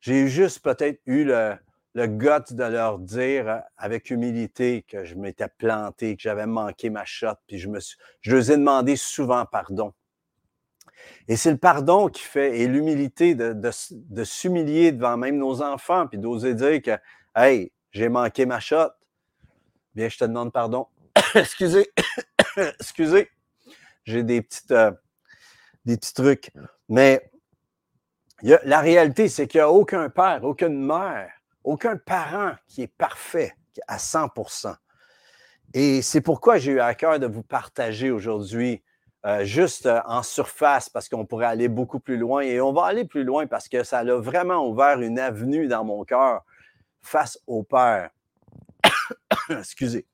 j'ai 0.00 0.26
juste 0.28 0.60
peut-être 0.60 1.00
eu 1.06 1.24
le, 1.24 1.54
le 1.94 2.06
gut 2.06 2.52
de 2.52 2.64
leur 2.64 2.98
dire 2.98 3.48
euh, 3.48 3.58
avec 3.76 4.10
humilité 4.10 4.82
que 4.82 5.04
je 5.04 5.14
m'étais 5.14 5.48
planté, 5.48 6.16
que 6.16 6.22
j'avais 6.22 6.46
manqué 6.46 6.90
ma 6.90 7.04
shot, 7.04 7.34
puis 7.46 7.58
je 7.58 7.68
me 7.68 7.78
je 8.20 8.36
leur 8.36 8.50
ai 8.50 8.56
demandé 8.56 8.96
souvent 8.96 9.46
pardon. 9.46 9.92
Et 11.28 11.36
c'est 11.36 11.50
le 11.50 11.56
pardon 11.56 12.08
qui 12.08 12.22
fait, 12.22 12.60
et 12.60 12.66
l'humilité 12.66 13.34
de, 13.34 14.24
s'humilier 14.24 14.92
devant 14.92 15.16
même 15.16 15.36
nos 15.36 15.62
enfants, 15.62 16.06
puis 16.06 16.18
d'oser 16.18 16.54
dire 16.54 16.82
que, 16.82 16.98
hey, 17.36 17.72
j'ai 17.92 18.08
manqué 18.08 18.46
ma 18.46 18.60
shot. 18.60 18.90
Bien, 19.94 20.08
je 20.08 20.18
te 20.18 20.24
demande 20.24 20.52
pardon. 20.52 20.86
Excusez. 21.34 21.90
Excusez. 22.80 23.28
J'ai 24.04 24.22
des 24.24 24.42
petites, 24.42 24.72
euh, 24.72 24.90
des 25.84 25.96
petits 25.96 26.14
trucs. 26.14 26.50
Mais 26.88 27.30
la 28.42 28.80
réalité, 28.80 29.28
c'est 29.28 29.46
qu'il 29.46 29.58
n'y 29.58 29.62
a 29.62 29.70
aucun 29.70 30.10
père, 30.10 30.42
aucune 30.42 30.84
mère, 30.84 31.30
aucun 31.62 31.96
parent 31.96 32.52
qui 32.66 32.82
est 32.82 32.94
parfait 32.96 33.54
à 33.86 33.98
100% 33.98 34.74
Et 35.74 36.02
c'est 36.02 36.20
pourquoi 36.20 36.58
j'ai 36.58 36.72
eu 36.72 36.80
à 36.80 36.94
cœur 36.94 37.18
de 37.18 37.26
vous 37.26 37.42
partager 37.42 38.10
aujourd'hui 38.10 38.82
euh, 39.24 39.44
juste 39.44 39.86
euh, 39.86 40.00
en 40.06 40.24
surface 40.24 40.88
parce 40.88 41.08
qu'on 41.08 41.24
pourrait 41.24 41.46
aller 41.46 41.68
beaucoup 41.68 42.00
plus 42.00 42.16
loin 42.16 42.40
et 42.40 42.60
on 42.60 42.72
va 42.72 42.86
aller 42.86 43.04
plus 43.04 43.22
loin 43.22 43.46
parce 43.46 43.68
que 43.68 43.84
ça 43.84 44.00
a 44.00 44.04
vraiment 44.16 44.66
ouvert 44.66 45.00
une 45.00 45.18
avenue 45.18 45.68
dans 45.68 45.84
mon 45.84 46.02
cœur 46.04 46.44
face 47.02 47.38
au 47.46 47.62
Père. 47.62 48.10
Excusez. 49.50 50.06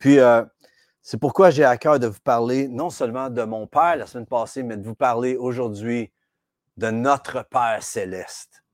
Puis, 0.00 0.18
euh, 0.18 0.44
c'est 1.00 1.18
pourquoi 1.18 1.50
j'ai 1.50 1.64
à 1.64 1.76
cœur 1.76 2.00
de 2.00 2.08
vous 2.08 2.20
parler 2.24 2.66
non 2.66 2.90
seulement 2.90 3.30
de 3.30 3.42
mon 3.44 3.68
Père 3.68 3.96
la 3.96 4.06
semaine 4.06 4.26
passée, 4.26 4.64
mais 4.64 4.76
de 4.76 4.84
vous 4.84 4.96
parler 4.96 5.36
aujourd'hui 5.36 6.10
de 6.76 6.90
notre 6.90 7.46
Père 7.48 7.82
céleste. 7.82 8.64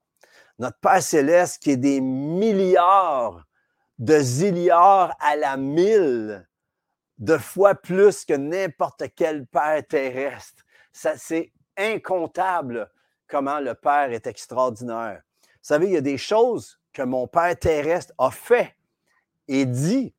Notre 0.58 0.78
Père 0.78 1.02
céleste 1.02 1.62
qui 1.62 1.72
est 1.72 1.76
des 1.76 2.00
milliards 2.00 3.44
de 3.98 4.18
zilliards 4.20 5.14
à 5.20 5.36
la 5.36 5.58
mille 5.58 6.48
de 7.20 7.36
fois 7.36 7.74
plus 7.74 8.24
que 8.24 8.32
n'importe 8.32 9.04
quel 9.14 9.46
Père 9.46 9.86
terrestre. 9.86 10.64
Ça, 10.92 11.16
c'est 11.16 11.52
incontable 11.76 12.90
comment 13.28 13.60
le 13.60 13.74
Père 13.74 14.10
est 14.10 14.26
extraordinaire. 14.26 15.22
Vous 15.42 15.48
savez, 15.62 15.86
il 15.86 15.92
y 15.92 15.98
a 15.98 16.02
des 16.02 16.18
choses 16.18 16.80
que 16.92 17.02
mon 17.02 17.28
Père 17.28 17.56
terrestre 17.58 18.14
a 18.18 18.30
fait 18.30 18.74
et 19.46 19.66
dit 19.66 20.14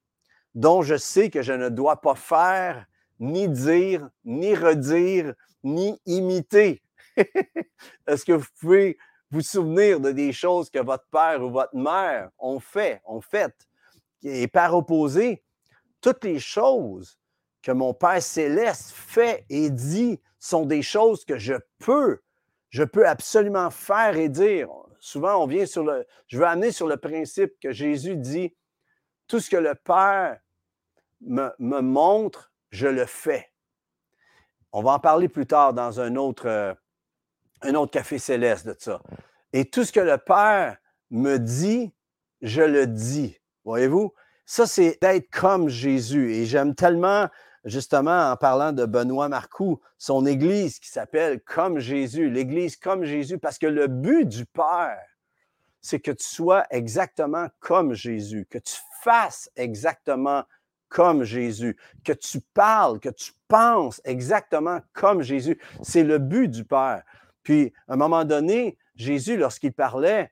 dont 0.54 0.82
je 0.82 0.96
sais 0.96 1.30
que 1.30 1.42
je 1.42 1.54
ne 1.54 1.70
dois 1.70 2.02
pas 2.02 2.16
faire, 2.16 2.86
ni 3.20 3.50
dire, 3.50 4.10
ni 4.24 4.54
redire, 4.54 5.34
ni 5.64 6.00
imiter. 6.06 6.84
Est-ce 8.08 8.26
que 8.26 8.34
vous 8.34 8.48
pouvez 8.60 8.98
vous 9.32 9.42
souvenir 9.42 10.00
de 10.00 10.12
des 10.12 10.34
choses 10.34 10.70
que 10.70 10.80
votre 10.80 11.06
père 11.10 11.42
ou 11.42 11.50
votre 11.50 11.76
mère 11.76 12.30
ont 12.38 12.60
fait, 12.60 13.02
ont 13.06 13.22
faites? 13.22 13.68
Et 14.24 14.48
par 14.48 14.76
opposé, 14.76 15.42
toutes 16.02 16.24
les 16.24 16.40
choses 16.40 17.18
que 17.62 17.72
mon 17.72 17.94
Père 17.94 18.22
céleste 18.22 18.92
fait 18.92 19.46
et 19.50 19.70
dit 19.70 20.20
sont 20.40 20.66
des 20.66 20.82
choses 20.82 21.24
que 21.24 21.38
je 21.38 21.54
peux, 21.78 22.20
je 22.70 22.84
peux 22.84 23.08
absolument 23.08 23.70
faire 23.70 24.18
et 24.18 24.30
dire. 24.30 24.70
Souvent, 25.00 25.44
on 25.44 25.48
vient 25.48 25.66
sur 25.66 25.84
le, 25.84 26.06
je 26.28 26.38
veux 26.38 26.46
amener 26.46 26.72
sur 26.72 26.88
le 26.88 26.98
principe 26.98 27.60
que 27.60 27.72
Jésus 27.72 28.16
dit, 28.18 28.56
tout 29.28 29.40
ce 29.40 29.50
que 29.50 29.58
le 29.58 29.76
Père 29.76 30.40
me, 31.22 31.52
montre, 31.60 32.52
je 32.72 32.88
le 32.88 33.06
fais. 33.06 33.52
On 34.72 34.82
va 34.82 34.94
en 34.94 35.00
parler 35.00 35.28
plus 35.28 35.46
tard 35.46 35.74
dans 35.74 36.00
un 36.00 36.16
autre, 36.16 36.48
euh, 36.48 36.74
un 37.62 37.76
autre 37.76 37.92
café 37.92 38.18
céleste 38.18 38.68
de 38.68 38.76
ça. 38.78 39.02
Et 39.54 39.70
tout 39.70 39.84
ce 39.84 39.92
que 39.92 40.00
le 40.00 40.18
Père 40.18 40.78
me 41.10 41.38
dit, 41.38 41.94
je 42.42 42.62
le 42.62 42.88
dis. 42.88 43.38
Voyez-vous? 43.64 44.14
Ça, 44.54 44.68
c'est 44.68 44.98
d'être 45.02 45.30
comme 45.32 45.70
Jésus. 45.70 46.34
Et 46.34 46.46
j'aime 46.46 46.76
tellement, 46.76 47.30
justement, 47.64 48.32
en 48.32 48.36
parlant 48.36 48.74
de 48.74 48.86
Benoît 48.86 49.30
Marcoux, 49.30 49.80
son 49.98 50.26
Église 50.26 50.78
qui 50.78 50.90
s'appelle 50.90 51.40
Comme 51.40 51.80
Jésus, 51.80 52.30
l'Église 52.30 52.76
comme 52.76 53.06
Jésus, 53.06 53.38
parce 53.38 53.58
que 53.58 53.68
le 53.68 53.88
but 53.88 54.26
du 54.26 54.46
Père, 54.46 55.00
c'est 55.80 56.02
que 56.02 56.12
tu 56.12 56.26
sois 56.26 56.66
exactement 56.70 57.48
comme 57.62 57.94
Jésus, 57.94 58.46
que 58.50 58.58
tu 58.58 58.76
fasses 59.02 59.50
exactement 59.56 60.44
comme 60.90 61.24
Jésus, 61.24 61.78
que 62.04 62.12
tu 62.12 62.42
parles, 62.54 63.00
que 63.00 63.08
tu 63.08 63.32
penses 63.48 64.02
exactement 64.04 64.82
comme 64.92 65.22
Jésus. 65.22 65.62
C'est 65.82 66.04
le 66.04 66.18
but 66.18 66.50
du 66.50 66.66
Père. 66.66 67.04
Puis, 67.44 67.72
à 67.88 67.94
un 67.94 67.96
moment 67.96 68.26
donné, 68.26 68.78
Jésus, 68.96 69.38
lorsqu'il 69.38 69.72
parlait, 69.72 70.30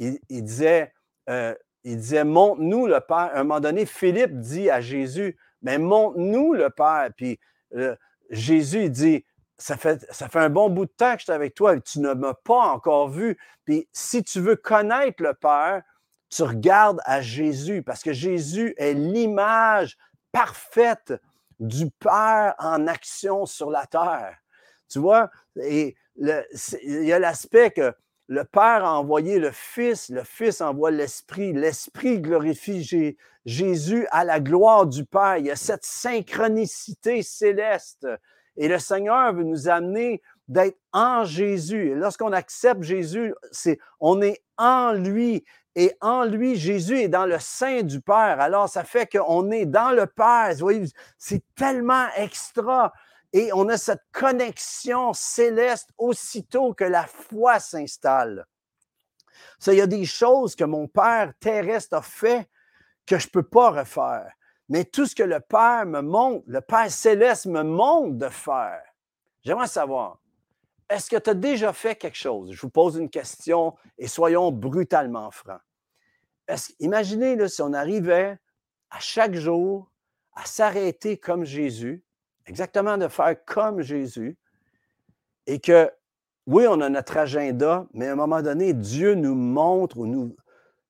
il, 0.00 0.18
disait, 0.28 0.92
euh, 1.28 1.54
il 1.84 1.96
disait, 1.96 2.24
montre-nous 2.24 2.86
le 2.86 3.00
Père. 3.00 3.16
À 3.16 3.38
un 3.40 3.44
moment 3.44 3.60
donné, 3.60 3.86
Philippe 3.86 4.38
dit 4.38 4.70
à 4.70 4.80
Jésus, 4.80 5.36
mais 5.62 5.78
montre-nous 5.78 6.52
le 6.52 6.70
Père. 6.70 7.10
Puis 7.16 7.40
euh, 7.74 7.96
Jésus 8.30 8.90
dit, 8.90 9.24
ça 9.56 9.76
fait, 9.76 10.06
ça 10.10 10.28
fait 10.28 10.38
un 10.38 10.50
bon 10.50 10.70
bout 10.70 10.86
de 10.86 10.90
temps 10.90 11.12
que 11.14 11.20
je 11.20 11.24
suis 11.24 11.32
avec 11.32 11.54
toi 11.54 11.76
et 11.76 11.80
tu 11.80 12.00
ne 12.00 12.14
m'as 12.14 12.34
pas 12.34 12.60
encore 12.72 13.08
vu. 13.08 13.36
Puis 13.64 13.88
si 13.92 14.22
tu 14.22 14.40
veux 14.40 14.56
connaître 14.56 15.22
le 15.22 15.34
Père, 15.34 15.82
tu 16.30 16.42
regardes 16.42 17.00
à 17.04 17.20
Jésus 17.20 17.82
parce 17.82 18.02
que 18.02 18.12
Jésus 18.12 18.74
est 18.76 18.94
l'image 18.94 19.98
parfaite 20.32 21.14
du 21.58 21.90
Père 21.90 22.54
en 22.58 22.86
action 22.86 23.46
sur 23.46 23.70
la 23.70 23.86
terre. 23.86 24.38
Tu 24.88 24.98
vois, 24.98 25.30
et 25.56 25.96
il 26.16 27.04
y 27.04 27.12
a 27.12 27.18
l'aspect 27.18 27.70
que 27.70 27.94
le 28.30 28.44
Père 28.44 28.84
a 28.84 28.96
envoyé 28.96 29.40
le 29.40 29.50
Fils, 29.50 30.08
le 30.08 30.22
Fils 30.22 30.60
envoie 30.60 30.92
l'Esprit, 30.92 31.52
l'Esprit 31.52 32.20
glorifie 32.20 33.16
Jésus 33.44 34.06
à 34.12 34.24
la 34.24 34.38
gloire 34.38 34.86
du 34.86 35.04
Père. 35.04 35.38
Il 35.38 35.46
y 35.46 35.50
a 35.50 35.56
cette 35.56 35.84
synchronicité 35.84 37.24
céleste. 37.24 38.06
Et 38.56 38.68
le 38.68 38.78
Seigneur 38.78 39.34
veut 39.34 39.42
nous 39.42 39.68
amener 39.68 40.22
d'être 40.46 40.78
en 40.92 41.24
Jésus. 41.24 41.90
Et 41.90 41.94
lorsqu'on 41.96 42.30
accepte 42.30 42.84
Jésus, 42.84 43.34
c'est 43.50 43.80
on 43.98 44.22
est 44.22 44.40
en 44.56 44.92
lui. 44.92 45.44
Et 45.74 45.96
en 46.00 46.22
lui, 46.24 46.54
Jésus 46.54 47.00
est 47.00 47.08
dans 47.08 47.26
le 47.26 47.40
sein 47.40 47.82
du 47.82 48.00
Père. 48.00 48.40
Alors, 48.40 48.68
ça 48.68 48.84
fait 48.84 49.10
qu'on 49.10 49.50
est 49.50 49.66
dans 49.66 49.90
le 49.90 50.06
Père. 50.06 50.50
Vous 50.52 50.60
voyez, 50.60 50.84
c'est 51.18 51.42
tellement 51.56 52.06
extra. 52.16 52.92
Et 53.32 53.52
on 53.52 53.68
a 53.68 53.76
cette 53.76 54.02
connexion 54.12 55.12
céleste 55.12 55.90
aussitôt 55.98 56.74
que 56.74 56.84
la 56.84 57.06
foi 57.06 57.60
s'installe. 57.60 58.46
Ça, 59.58 59.72
il 59.72 59.78
y 59.78 59.82
a 59.82 59.86
des 59.86 60.04
choses 60.04 60.56
que 60.56 60.64
mon 60.64 60.88
Père 60.88 61.32
terrestre 61.38 61.96
a 61.96 62.02
fait 62.02 62.48
que 63.06 63.18
je 63.18 63.26
ne 63.26 63.30
peux 63.30 63.42
pas 63.42 63.70
refaire. 63.70 64.32
Mais 64.68 64.84
tout 64.84 65.06
ce 65.06 65.14
que 65.14 65.22
le 65.22 65.40
Père 65.40 65.86
me 65.86 66.00
montre, 66.00 66.44
le 66.46 66.60
Père 66.60 66.90
céleste 66.90 67.46
me 67.46 67.62
montre 67.62 68.16
de 68.16 68.28
faire, 68.28 68.82
j'aimerais 69.42 69.66
savoir, 69.66 70.20
est-ce 70.88 71.08
que 71.08 71.16
tu 71.16 71.30
as 71.30 71.34
déjà 71.34 71.72
fait 71.72 71.94
quelque 71.94 72.16
chose? 72.16 72.52
Je 72.52 72.60
vous 72.60 72.70
pose 72.70 72.96
une 72.96 73.10
question 73.10 73.76
et 73.96 74.08
soyons 74.08 74.50
brutalement 74.50 75.30
francs. 75.30 75.60
Imaginez 76.80 77.48
si 77.48 77.62
on 77.62 77.72
arrivait 77.72 78.38
à 78.90 78.98
chaque 78.98 79.34
jour 79.34 79.90
à 80.34 80.44
s'arrêter 80.44 81.16
comme 81.16 81.44
Jésus 81.44 82.04
exactement 82.50 82.98
de 82.98 83.06
faire 83.06 83.36
comme 83.46 83.80
Jésus 83.80 84.36
et 85.46 85.60
que, 85.60 85.88
oui, 86.46 86.66
on 86.68 86.80
a 86.80 86.88
notre 86.88 87.16
agenda, 87.16 87.86
mais 87.94 88.08
à 88.08 88.12
un 88.12 88.16
moment 88.16 88.42
donné, 88.42 88.74
Dieu 88.74 89.14
nous 89.14 89.36
montre 89.36 89.98
ou 89.98 90.06
nous, 90.06 90.36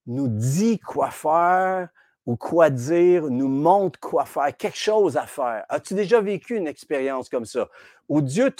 nous 0.07 0.29
dit 0.29 0.79
quoi 0.79 1.11
faire 1.11 1.90
ou 2.25 2.37
quoi 2.37 2.71
dire, 2.71 3.25
nous 3.25 3.49
montre 3.49 4.00
quoi 4.00 4.25
faire, 4.25 4.57
quelque 4.57 4.79
chose 4.79 5.19
à 5.19 5.26
faire. 5.26 5.64
As-tu 5.69 5.95
déjà 5.95 6.21
vécu 6.21 6.57
une 6.57 6.67
expérience 6.67 7.29
comme 7.29 7.45
ça? 7.45 7.69
Où 8.09 8.23
Dieu 8.23 8.55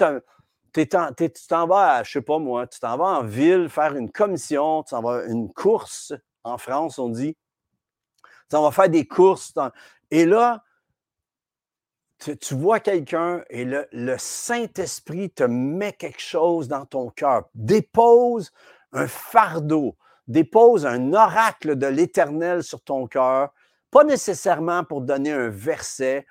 tu 0.73 0.87
t'en 0.89 1.67
vas, 1.67 2.03
je 2.03 2.11
sais 2.11 2.21
pas 2.21 2.39
moi, 2.39 2.67
tu 2.67 2.81
t'en 2.81 2.99
vas 2.99 3.19
en 3.21 3.25
ville 3.25 3.71
faire 3.71 3.97
une 3.97 4.11
commission, 4.11 4.83
tu 4.83 4.91
t'en 4.91 5.01
vas 5.01 5.25
une 5.25 5.51
course, 5.53 6.13
en 6.45 6.59
France, 6.59 6.99
on 6.99 7.09
dit, 7.09 7.35
tu 8.23 8.49
t'en 8.51 8.63
vas 8.63 8.73
faire 8.73 8.91
des 8.91 9.07
courses, 9.07 9.55
et 10.11 10.27
là, 10.27 10.63
tu, 12.21 12.55
vois 12.55 12.81
quelqu'un 12.81 13.43
et 13.51 13.65
le, 13.65 14.17
Saint-Esprit 14.19 15.31
te 15.31 15.45
met 15.45 15.93
quelque 15.93 16.21
chose 16.21 16.69
dans 16.69 16.85
ton 16.85 17.09
cœur, 17.11 17.49
dépose 17.55 18.53
un 18.93 19.07
fardeau, 19.07 19.97
dépose 20.29 20.87
un 20.87 21.13
oracle 21.13 21.77
de 21.77 21.87
l'Éternel 21.87 22.63
sur 22.63 22.83
ton 22.83 23.07
cœur, 23.07 23.53
pas 23.91 24.05
nécessairement 24.05 24.85
pour 24.85 25.01
donner 25.01 25.33
un 25.33 25.49
verset, 25.49 26.27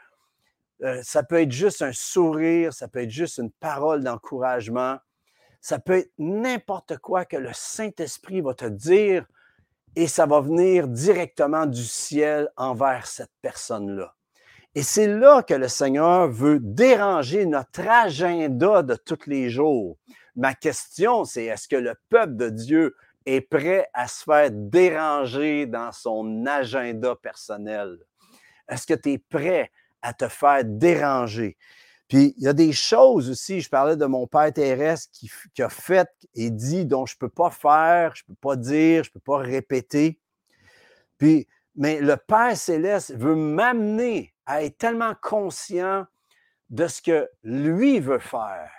euh, 0.83 1.01
ça 1.03 1.23
peut 1.23 1.41
être 1.41 1.51
juste 1.51 1.81
un 1.81 1.91
sourire, 1.91 2.71
ça 2.73 2.87
peut 2.87 2.99
être 2.99 3.09
juste 3.09 3.37
une 3.37 3.51
parole 3.51 4.03
d'encouragement, 4.03 4.97
ça 5.59 5.79
peut 5.79 5.97
être 5.97 6.11
n'importe 6.17 6.97
quoi 6.97 7.25
que 7.25 7.35
le 7.35 7.51
Saint-Esprit 7.53 8.41
va 8.41 8.53
te 8.53 8.65
dire 8.65 9.25
et 9.95 10.07
ça 10.07 10.25
va 10.25 10.39
venir 10.39 10.87
directement 10.87 11.65
du 11.65 11.83
ciel 11.83 12.49
envers 12.55 13.07
cette 13.07 13.31
personne-là. 13.41 14.15
Et 14.79 14.81
c'est 14.81 15.07
là 15.07 15.43
que 15.43 15.53
le 15.53 15.67
Seigneur 15.67 16.29
veut 16.29 16.57
déranger 16.61 17.45
notre 17.45 17.85
agenda 17.85 18.81
de 18.81 18.95
tous 18.95 19.27
les 19.27 19.49
jours. 19.49 19.97
Ma 20.37 20.53
question, 20.53 21.25
c'est 21.25 21.43
est-ce 21.47 21.67
que 21.67 21.75
le 21.75 21.95
peuple 22.07 22.37
de 22.37 22.47
Dieu 22.47 22.95
est 23.25 23.41
prêt 23.41 23.89
à 23.93 24.07
se 24.07 24.23
faire 24.23 24.49
déranger 24.49 25.65
dans 25.65 25.91
son 25.91 26.45
agenda 26.45 27.13
personnel? 27.17 27.97
Est-ce 28.69 28.87
que 28.87 28.93
tu 28.93 29.11
es 29.11 29.17
prêt 29.17 29.69
à 30.01 30.13
te 30.13 30.29
faire 30.29 30.63
déranger? 30.63 31.57
Puis 32.07 32.33
il 32.37 32.45
y 32.45 32.47
a 32.47 32.53
des 32.53 32.71
choses 32.71 33.29
aussi, 33.29 33.59
je 33.59 33.69
parlais 33.69 33.97
de 33.97 34.05
mon 34.05 34.27
père 34.27 34.53
qui, 34.53 35.29
qui 35.53 35.61
a 35.61 35.67
fait 35.67 36.07
et 36.35 36.51
dit 36.51 36.85
dont 36.85 37.05
je 37.05 37.15
ne 37.15 37.19
peux 37.19 37.27
pas 37.27 37.51
faire, 37.51 38.15
je 38.15 38.23
ne 38.23 38.33
peux 38.33 38.39
pas 38.39 38.55
dire, 38.55 39.03
je 39.03 39.09
ne 39.09 39.13
peux 39.15 39.19
pas 39.19 39.39
répéter. 39.39 40.21
Puis, 41.17 41.49
mais 41.75 41.99
le 41.99 42.15
Père 42.15 42.55
céleste 42.55 43.13
veut 43.13 43.35
m'amener 43.35 44.33
à 44.49 44.63
être 44.63 44.79
tellement 44.79 45.13
conscient 45.21 46.07
de 46.71 46.87
ce 46.87 47.03
que 47.03 47.29
lui 47.43 47.99
veut 47.99 48.17
faire. 48.17 48.71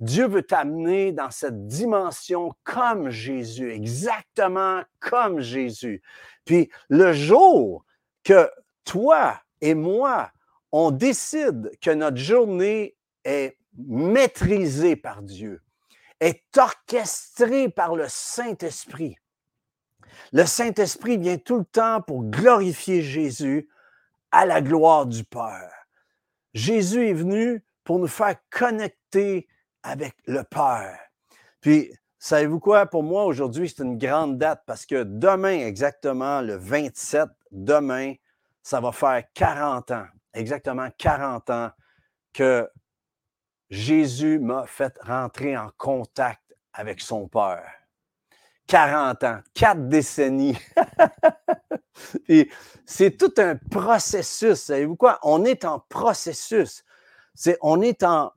Dieu 0.00 0.26
veut 0.26 0.42
t'amener 0.42 1.12
dans 1.12 1.30
cette 1.30 1.66
dimension 1.66 2.54
comme 2.64 3.10
Jésus, 3.10 3.70
exactement 3.70 4.82
comme 4.98 5.40
Jésus. 5.40 6.02
Puis 6.46 6.70
le 6.88 7.12
jour 7.12 7.84
que 8.24 8.50
toi 8.84 9.38
et 9.60 9.74
moi, 9.74 10.32
on 10.72 10.90
décide 10.90 11.70
que 11.82 11.90
notre 11.90 12.16
journée 12.16 12.96
est 13.24 13.58
maîtrisée 13.76 14.96
par 14.96 15.20
Dieu, 15.20 15.60
est 16.18 16.42
orchestrée 16.56 17.68
par 17.68 17.94
le 17.94 18.06
Saint-Esprit. 18.08 19.16
Le 20.32 20.46
Saint-Esprit 20.46 21.18
vient 21.18 21.36
tout 21.36 21.58
le 21.58 21.66
temps 21.66 22.00
pour 22.00 22.24
glorifier 22.24 23.02
Jésus 23.02 23.68
à 24.32 24.46
la 24.46 24.60
gloire 24.60 25.06
du 25.06 25.24
Père. 25.24 25.70
Jésus 26.54 27.08
est 27.08 27.14
venu 27.14 27.64
pour 27.84 27.98
nous 27.98 28.08
faire 28.08 28.36
connecter 28.50 29.46
avec 29.82 30.14
le 30.26 30.42
Père. 30.42 30.98
Puis, 31.60 31.92
savez-vous 32.18 32.60
quoi? 32.60 32.86
Pour 32.86 33.02
moi, 33.02 33.24
aujourd'hui, 33.24 33.68
c'est 33.68 33.82
une 33.82 33.98
grande 33.98 34.38
date 34.38 34.62
parce 34.66 34.86
que 34.86 35.04
demain, 35.04 35.66
exactement 35.66 36.40
le 36.40 36.56
27, 36.56 37.28
demain, 37.50 38.14
ça 38.62 38.80
va 38.80 38.92
faire 38.92 39.22
40 39.34 39.90
ans, 39.90 40.06
exactement 40.34 40.88
40 40.98 41.50
ans 41.50 41.70
que 42.32 42.68
Jésus 43.70 44.38
m'a 44.38 44.66
fait 44.66 44.96
rentrer 45.02 45.56
en 45.56 45.70
contact 45.76 46.42
avec 46.72 47.00
son 47.00 47.28
Père. 47.28 47.81
40 48.66 49.24
ans, 49.24 49.40
quatre 49.54 49.88
décennies. 49.88 50.58
Et 52.28 52.50
c'est 52.86 53.16
tout 53.16 53.32
un 53.38 53.56
processus. 53.56 54.62
Savez-vous 54.62 54.96
quoi? 54.96 55.18
On 55.22 55.44
est 55.44 55.64
en 55.64 55.80
processus. 55.88 56.84
C'est, 57.34 57.58
on 57.60 57.80
est 57.80 58.02
en, 58.02 58.32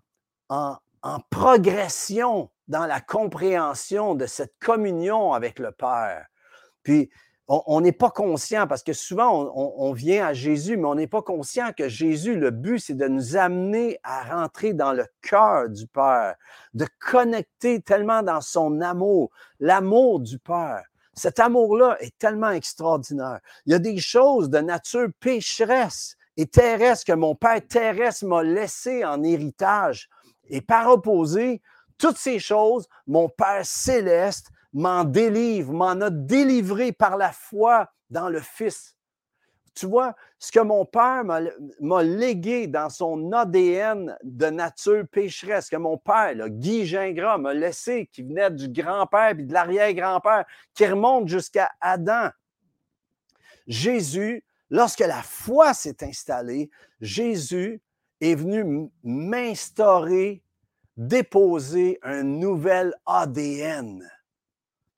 en, 0.49 0.77
en 1.01 1.19
progression 1.29 2.49
dans 2.67 2.85
la 2.85 2.99
compréhension 2.99 4.15
de 4.15 4.25
cette 4.25 4.55
communion 4.59 5.33
avec 5.33 5.59
le 5.59 5.71
Père. 5.71 6.25
Puis, 6.83 7.09
on 7.47 7.81
n'est 7.81 7.91
pas 7.91 8.09
conscient 8.09 8.65
parce 8.65 8.81
que 8.81 8.93
souvent, 8.93 9.51
on, 9.55 9.93
vient 9.93 10.25
à 10.25 10.33
Jésus, 10.33 10.77
mais 10.77 10.85
on 10.85 10.95
n'est 10.95 11.07
pas 11.07 11.21
conscient 11.21 11.71
que 11.77 11.87
Jésus, 11.87 12.35
le 12.35 12.49
but, 12.49 12.79
c'est 12.79 12.97
de 12.97 13.07
nous 13.07 13.37
amener 13.37 13.99
à 14.03 14.23
rentrer 14.23 14.73
dans 14.73 14.93
le 14.93 15.05
cœur 15.21 15.69
du 15.69 15.85
Père, 15.85 16.35
de 16.73 16.87
connecter 16.99 17.81
tellement 17.81 18.23
dans 18.23 18.41
son 18.41 18.81
amour, 18.81 19.29
l'amour 19.59 20.21
du 20.21 20.39
Père. 20.39 20.83
Cet 21.13 21.39
amour-là 21.39 21.97
est 21.99 22.17
tellement 22.17 22.49
extraordinaire. 22.49 23.39
Il 23.65 23.73
y 23.73 23.75
a 23.75 23.79
des 23.79 23.99
choses 23.99 24.49
de 24.49 24.57
nature 24.57 25.07
pécheresse 25.19 26.17
et 26.37 26.47
terrestre 26.47 27.05
que 27.05 27.13
mon 27.13 27.35
Père 27.35 27.65
terrestre 27.65 28.25
m'a 28.25 28.41
laissé 28.43 29.05
en 29.05 29.23
héritage. 29.23 30.09
Et 30.49 30.61
par 30.61 30.89
opposé, 30.89 31.61
toutes 31.97 32.17
ces 32.17 32.39
choses, 32.39 32.87
mon 33.07 33.29
Père 33.29 33.65
céleste 33.65 34.49
m'en 34.75 35.05
délivre, 35.05 35.71
m'en 35.73 36.01
a 36.01 36.09
délivré 36.09 36.91
par 36.91 37.15
la 37.15 37.31
foi 37.31 37.89
dans 38.09 38.27
le 38.27 38.41
Fils. 38.41 38.97
Tu 39.73 39.85
vois, 39.87 40.15
ce 40.37 40.51
que 40.51 40.59
mon 40.59 40.85
Père 40.85 41.23
m'a 41.23 42.03
légué 42.03 42.67
dans 42.67 42.89
son 42.89 43.31
ADN 43.31 44.17
de 44.23 44.45
nature 44.47 45.05
pécheresse, 45.09 45.69
que 45.69 45.77
mon 45.77 45.97
Père, 45.97 46.49
Guy 46.49 46.85
Gingras, 46.85 47.37
m'a 47.37 47.53
laissé, 47.53 48.07
qui 48.11 48.21
venait 48.21 48.51
du 48.51 48.69
grand-père 48.69 49.31
et 49.31 49.43
de 49.43 49.53
l'arrière-grand-père, 49.53 50.45
qui 50.73 50.85
remonte 50.85 51.29
jusqu'à 51.29 51.71
Adam. 51.81 52.29
Jésus, 53.67 54.45
lorsque 54.69 54.99
la 54.99 55.21
foi 55.23 55.73
s'est 55.73 56.03
installée, 56.03 56.69
Jésus 56.99 57.81
est 58.21 58.35
venu 58.35 58.89
m'instaurer, 59.03 60.41
déposer 60.97 61.99
un 62.01 62.23
nouvel 62.23 62.93
ADN. 63.05 64.09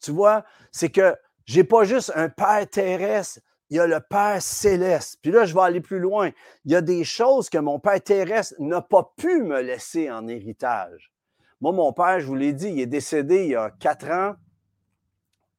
Tu 0.01 0.11
vois, 0.11 0.43
c'est 0.71 0.89
que 0.89 1.15
j'ai 1.45 1.63
pas 1.63 1.83
juste 1.83 2.11
un 2.15 2.29
Père 2.29 2.69
terrestre, 2.69 3.39
il 3.69 3.77
y 3.77 3.79
a 3.79 3.87
le 3.87 3.99
Père 3.99 4.41
céleste. 4.41 5.19
Puis 5.21 5.31
là, 5.31 5.45
je 5.45 5.53
vais 5.53 5.61
aller 5.61 5.81
plus 5.81 5.99
loin. 5.99 6.31
Il 6.65 6.71
y 6.71 6.75
a 6.75 6.81
des 6.81 7.03
choses 7.03 7.49
que 7.49 7.57
mon 7.57 7.79
Père 7.79 8.01
terrestre 8.01 8.55
n'a 8.59 8.81
pas 8.81 9.13
pu 9.17 9.43
me 9.43 9.61
laisser 9.61 10.09
en 10.09 10.27
héritage. 10.27 11.11
Moi, 11.59 11.71
mon 11.71 11.91
père, 11.91 12.19
je 12.19 12.27
vous 12.27 12.35
l'ai 12.35 12.53
dit, 12.53 12.69
il 12.69 12.79
est 12.79 12.85
décédé 12.85 13.45
il 13.45 13.49
y 13.51 13.55
a 13.55 13.71
quatre 13.71 14.09
ans, 14.11 14.35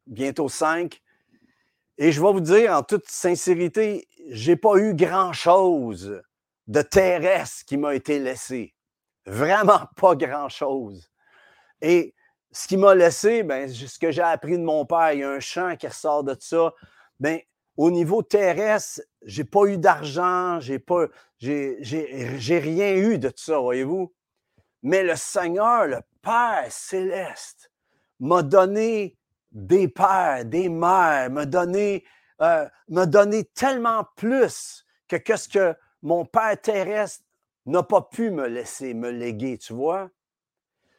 bientôt 0.07 0.48
cinq. 0.48 1.03
Et 1.96 2.12
je 2.12 2.22
vais 2.22 2.33
vous 2.33 2.40
dire 2.40 2.72
en 2.72 2.85
toute 2.85 3.09
sincérité, 3.09 4.07
j'ai 4.29 4.55
pas 4.55 4.77
eu 4.77 4.94
grand-chose 4.94 6.22
de 6.68 6.83
terrestre 6.83 7.64
qui 7.66 7.77
m'a 7.77 7.96
été 7.96 8.20
laissé. 8.20 8.74
Vraiment 9.27 9.87
pas 9.96 10.14
grand-chose. 10.14 11.11
Et 11.81 12.14
ce 12.51 12.67
qui 12.67 12.77
m'a 12.77 12.95
laissé, 12.95 13.43
ben, 13.43 13.69
ce 13.69 13.99
que 13.99 14.11
j'ai 14.11 14.23
appris 14.23 14.59
de 14.59 14.63
mon 14.63 14.87
père, 14.87 15.13
il 15.13 15.21
y 15.21 15.25
a 15.25 15.31
un 15.31 15.41
chant 15.41 15.77
qui 15.77 15.87
ressort 15.87 16.25
de 16.25 16.37
ça. 16.39 16.73
Ben, 17.21 17.41
au 17.77 17.91
niveau 17.91 18.23
terrestre, 18.23 19.03
j'ai 19.23 19.45
pas 19.45 19.67
eu 19.67 19.79
d'argent, 19.79 20.59
j'ai 20.61 20.79
pas, 20.79 21.07
j'ai, 21.39 21.79
rien 22.49 22.95
eu 22.95 23.19
de 23.19 23.29
tout 23.29 23.45
ça, 23.45 23.59
voyez-vous. 23.59 24.13
Mais 24.83 25.03
le 25.03 25.15
Seigneur, 25.17 25.87
le 25.87 26.01
Père 26.23 26.67
céleste, 26.71 27.71
m'a 28.19 28.43
donné 28.43 29.17
des 29.53 29.89
pères, 29.89 30.45
des 30.45 30.69
mères, 30.69 31.31
m'a 31.31 31.47
donné, 31.47 32.05
euh, 32.41 32.69
donné 32.89 33.45
tellement 33.45 34.05
plus 34.17 34.85
que, 35.07 35.17
que 35.17 35.37
ce 35.37 35.49
que 35.49 35.75
mon 36.03 36.25
Père 36.25 36.61
terrestre 36.61 37.25
n'a 37.67 37.83
pas 37.83 38.03
pu 38.03 38.31
me 38.31 38.47
laisser, 38.49 38.95
me 38.95 39.11
léguer, 39.11 39.59
tu 39.59 39.73
vois. 39.73 40.11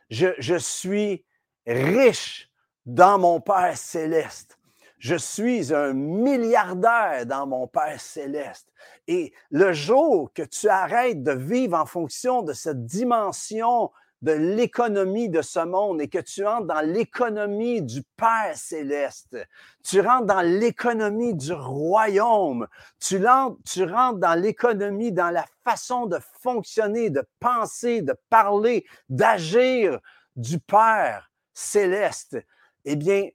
Je, 0.09 0.29
je 0.39 0.55
suis 0.55 1.25
riche 1.69 2.49
dans 2.85 3.19
mon 3.19 3.39
Père 3.39 3.77
céleste. 3.77 4.57
Je 4.97 5.15
suis 5.15 5.73
un 5.73 5.93
milliardaire 5.93 7.25
dans 7.25 7.47
mon 7.47 7.67
Père 7.67 8.01
céleste. 8.01 8.67
Et 9.07 9.33
le 9.49 9.71
jour 9.71 10.31
que 10.33 10.41
tu 10.41 10.67
arrêtes 10.67 11.23
de 11.23 11.31
vivre 11.31 11.77
en 11.77 11.85
fonction 11.85 12.41
de 12.41 12.53
cette 12.53 12.85
dimension 12.85 13.91
de 14.21 14.33
l'économie 14.33 15.29
de 15.29 15.41
ce 15.41 15.59
monde 15.59 16.01
et 16.01 16.09
que 16.09 16.19
tu 16.19 16.45
entres 16.45 16.65
dans 16.65 16.85
l'économie 16.85 17.81
du 17.81 18.03
Père 18.17 18.55
céleste, 18.55 19.37
tu 19.81 20.01
rentres 20.01 20.25
dans 20.25 20.41
l'économie 20.41 21.33
du 21.33 21.53
royaume, 21.53 22.67
tu, 22.99 23.23
tu 23.65 23.83
rentres 23.85 24.19
dans 24.19 24.37
l'économie, 24.37 25.13
dans 25.13 25.29
la 25.29 25.45
façon 25.63 26.05
de 26.07 26.19
fonctionner, 26.41 27.09
de 27.09 27.23
penser, 27.39 28.01
de 28.01 28.15
parler, 28.29 28.85
d'agir 29.07 29.99
du 30.35 30.59
Père 30.59 31.29
céleste, 31.59 32.37
eh 32.85 32.95
bien, 32.95 33.29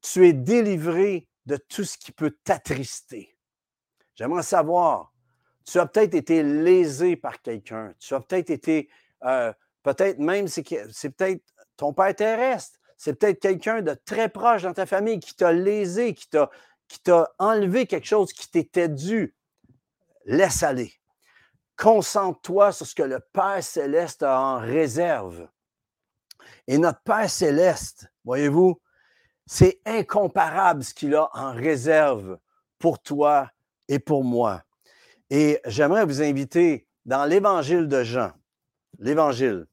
tu 0.00 0.28
es 0.28 0.32
délivré 0.32 1.26
de 1.46 1.56
tout 1.56 1.84
ce 1.84 1.96
qui 1.96 2.12
peut 2.12 2.36
t'attrister. 2.44 3.36
J'aimerais 4.14 4.42
savoir, 4.42 5.12
tu 5.64 5.78
as 5.78 5.86
peut-être 5.86 6.14
été 6.14 6.42
lésé 6.42 7.16
par 7.16 7.40
quelqu'un, 7.40 7.94
tu 7.98 8.14
as 8.14 8.20
peut-être 8.20 8.50
été, 8.50 8.88
euh, 9.24 9.52
peut-être 9.82 10.18
même, 10.18 10.46
c'est 10.46 10.62
peut-être 11.10 11.42
ton 11.76 11.92
père 11.92 12.14
terrestre, 12.14 12.78
c'est 12.96 13.14
peut-être 13.14 13.40
quelqu'un 13.40 13.82
de 13.82 13.94
très 13.94 14.28
proche 14.28 14.62
dans 14.62 14.74
ta 14.74 14.86
famille 14.86 15.18
qui 15.18 15.34
t'a 15.34 15.52
lésé, 15.52 16.14
qui 16.14 16.28
t'a, 16.28 16.50
qui 16.86 17.00
t'a 17.00 17.32
enlevé 17.38 17.86
quelque 17.86 18.06
chose 18.06 18.32
qui 18.32 18.48
t'était 18.50 18.88
dû. 18.88 19.34
Laisse 20.26 20.62
aller. 20.62 20.92
Concentre-toi 21.76 22.72
sur 22.72 22.86
ce 22.86 22.94
que 22.94 23.02
le 23.02 23.20
Père 23.32 23.62
céleste 23.62 24.22
a 24.22 24.38
en 24.38 24.58
réserve. 24.58 25.48
Et 26.66 26.78
notre 26.78 27.00
Père 27.02 27.28
céleste, 27.28 28.06
voyez-vous, 28.24 28.80
c'est 29.46 29.80
incomparable 29.84 30.82
ce 30.82 30.94
qu'il 30.94 31.14
a 31.14 31.28
en 31.34 31.52
réserve 31.52 32.38
pour 32.78 33.00
toi 33.00 33.50
et 33.88 33.98
pour 33.98 34.24
moi. 34.24 34.62
Et 35.30 35.60
j'aimerais 35.66 36.04
vous 36.04 36.22
inviter 36.22 36.86
dans 37.04 37.24
l'évangile 37.24 37.88
de 37.88 38.02
Jean, 38.02 38.32
l'évangile, 38.98 39.66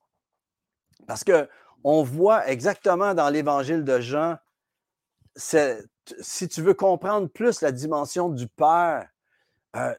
parce 1.08 1.24
que 1.24 1.48
on 1.84 2.04
voit 2.04 2.48
exactement 2.48 3.14
dans 3.14 3.30
l'évangile 3.30 3.84
de 3.84 4.00
Jean, 4.00 4.38
si 5.36 6.48
tu 6.48 6.62
veux 6.62 6.74
comprendre 6.74 7.28
plus 7.28 7.62
la 7.62 7.72
dimension 7.72 8.30
du 8.30 8.48
Père, 8.48 9.10
euh, 9.76 9.96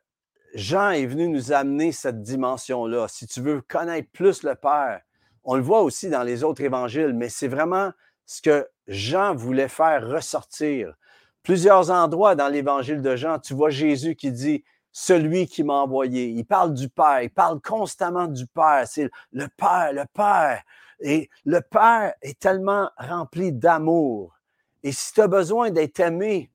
Jean 0.55 0.91
est 0.91 1.07
venu 1.07 1.29
nous 1.29 1.53
amener 1.53 1.93
cette 1.93 2.21
dimension-là. 2.21 3.09
Si 3.09 3.27
tu 3.27 3.41
veux 3.41 3.63
connaître 3.63 4.11
plus 4.13 4.43
le 4.43 4.55
Père, 4.55 5.01
on 5.45 5.57
le 5.57 5.63
voit 5.63 5.83
aussi 5.83 6.09
dans 6.09 6.23
les 6.23 6.45
autres 6.45 6.63
évangiles, 6.63 7.13
mais 7.15 7.29
c'est 7.29 7.49
vraiment 7.49 7.93
ce 8.27 8.41
que 8.43 8.69
Jean 8.87 9.35
voulait 9.35 9.69
faire 9.69 10.09
ressortir. 10.09 10.95
Plusieurs 11.43 11.91
endroits 11.91 12.35
dans 12.35 12.49
l'évangile 12.49 13.03
de 13.03 13.17
Jean, 13.17 13.39
tu 13.39 13.55
vois 13.55 13.71
Jésus 13.71 14.15
qui 14.15 14.31
dit 14.31 14.65
celui 14.93 15.47
qui 15.47 15.65
m'a 15.65 15.75
envoyé. 15.75 16.29
Il 16.29 16.45
parle 16.45 16.75
du 16.75 16.89
Père, 16.89 17.23
il 17.23 17.31
parle 17.31 17.61
constamment 17.61 18.27
du 18.27 18.47
Père. 18.47 18.85
C'est 18.87 19.11
le 19.33 19.49
Père, 19.57 19.93
le 19.93 20.05
Père. 20.15 20.63
Et 21.01 21.29
le 21.45 21.61
Père 21.61 22.15
est 22.23 22.39
tellement 22.39 22.91
rempli 22.97 23.53
d'amour. 23.53 24.37
Et 24.85 24.93
si 24.93 25.13
tu 25.15 25.21
as 25.21 25.29
besoin 25.29 25.71
d'être 25.71 25.99
aimé, 25.99 26.52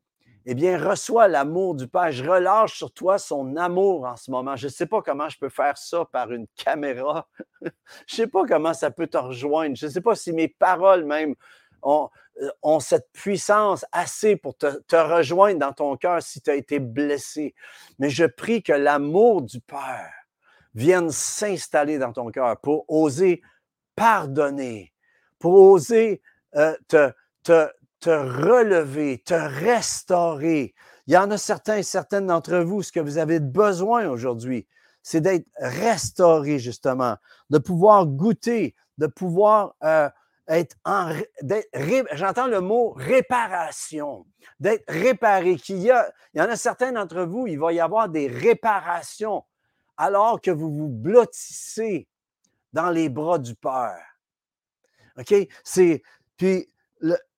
eh 0.50 0.56
bien, 0.56 0.78
reçois 0.78 1.28
l'amour 1.28 1.76
du 1.76 1.90
Père. 1.90 2.10
Je 2.10 2.24
relâche 2.24 2.78
sur 2.78 2.90
toi 2.94 3.20
son 3.20 3.58
amour 3.58 4.06
en 4.06 4.16
ce 4.16 4.32
moment. 4.32 4.56
Je 4.56 4.68
ne 4.68 4.72
sais 4.72 4.86
pas 4.86 5.02
comment 5.02 5.28
je 5.28 5.38
peux 5.38 5.50
faire 5.50 5.78
ça 5.78 6.06
par 6.06 6.32
une 6.32 6.48
caméra. 6.56 7.28
je 7.62 7.68
ne 7.68 7.72
sais 8.06 8.28
pas 8.28 8.46
comment 8.48 8.74
ça 8.74 8.90
peut 8.90 9.08
te 9.08 9.18
rejoindre. 9.18 9.76
Je 9.76 9.88
ne 9.88 9.92
sais 9.92 10.00
pas 10.00 10.16
si 10.16 10.32
mes 10.32 10.48
paroles 10.48 11.04
même 11.04 11.36
ont, 11.82 12.10
euh, 12.42 12.80
cette 12.80 13.12
puissance 13.12 13.86
assez 13.92 14.38
pour 14.38 14.56
te, 14.56 14.96
rejoindre 14.96 15.60
dans 15.60 15.74
ton 15.74 15.98
cœur 15.98 16.24
si 16.24 16.40
tu 16.40 16.50
as 16.50 16.56
été 16.56 16.80
blessé. 16.80 17.54
Mais 18.00 18.10
je 18.10 18.24
prie 18.24 18.64
que 18.64 18.72
l'amour 18.72 19.42
du 19.42 19.60
Père 19.60 20.14
vienne 20.74 21.12
s'installer 21.12 21.98
dans 21.98 22.14
ton 22.14 22.32
cœur 22.32 22.58
pour 22.62 22.86
oser 22.88 23.42
pardonner, 23.98 24.94
pour 25.40 25.56
oser 25.56 26.22
euh, 26.56 26.74
te, 26.88 27.12
te, 27.44 27.68
te 28.00 28.10
relever, 28.10 29.20
te 29.26 29.34
restaurer. 29.34 30.74
Il 31.08 31.14
y 31.14 31.18
en 31.18 31.32
a 31.32 31.38
certains 31.38 31.78
et 31.78 31.84
certaines 31.84 32.28
d'entre 32.28 32.58
vous, 32.58 32.84
ce 32.84 32.92
que 32.92 33.00
vous 33.00 33.18
avez 33.18 33.40
besoin 33.40 34.08
aujourd'hui, 34.08 34.68
c'est 35.02 35.22
d'être 35.22 35.48
restauré, 35.58 36.60
justement, 36.60 37.16
de 37.50 37.58
pouvoir 37.58 38.06
goûter, 38.06 38.76
de 38.98 39.08
pouvoir 39.08 39.76
euh, 39.84 40.10
être 40.48 40.76
en. 40.84 41.14
J'entends 42.14 42.48
le 42.48 42.60
mot 42.60 42.92
réparation, 42.92 44.26
d'être 44.60 44.84
réparé. 44.88 45.56
Qu'il 45.56 45.80
y, 45.80 45.92
a, 45.92 46.12
il 46.34 46.40
y 46.40 46.42
en 46.42 46.50
a 46.50 46.56
certains 46.56 46.92
d'entre 46.92 47.24
vous, 47.24 47.48
il 47.48 47.60
va 47.60 47.72
y 47.72 47.80
avoir 47.80 48.10
des 48.10 48.28
réparations 48.28 49.44
alors 49.96 50.42
que 50.42 50.52
vous 50.52 50.72
vous 50.72 50.90
blottissez 50.90 52.08
dans 52.74 52.90
les 52.90 53.10
bras 53.10 53.40
du 53.40 53.56
Père. 53.56 54.20
OK? 55.18 55.34
C'est. 55.64 56.04
Puis 56.38 56.70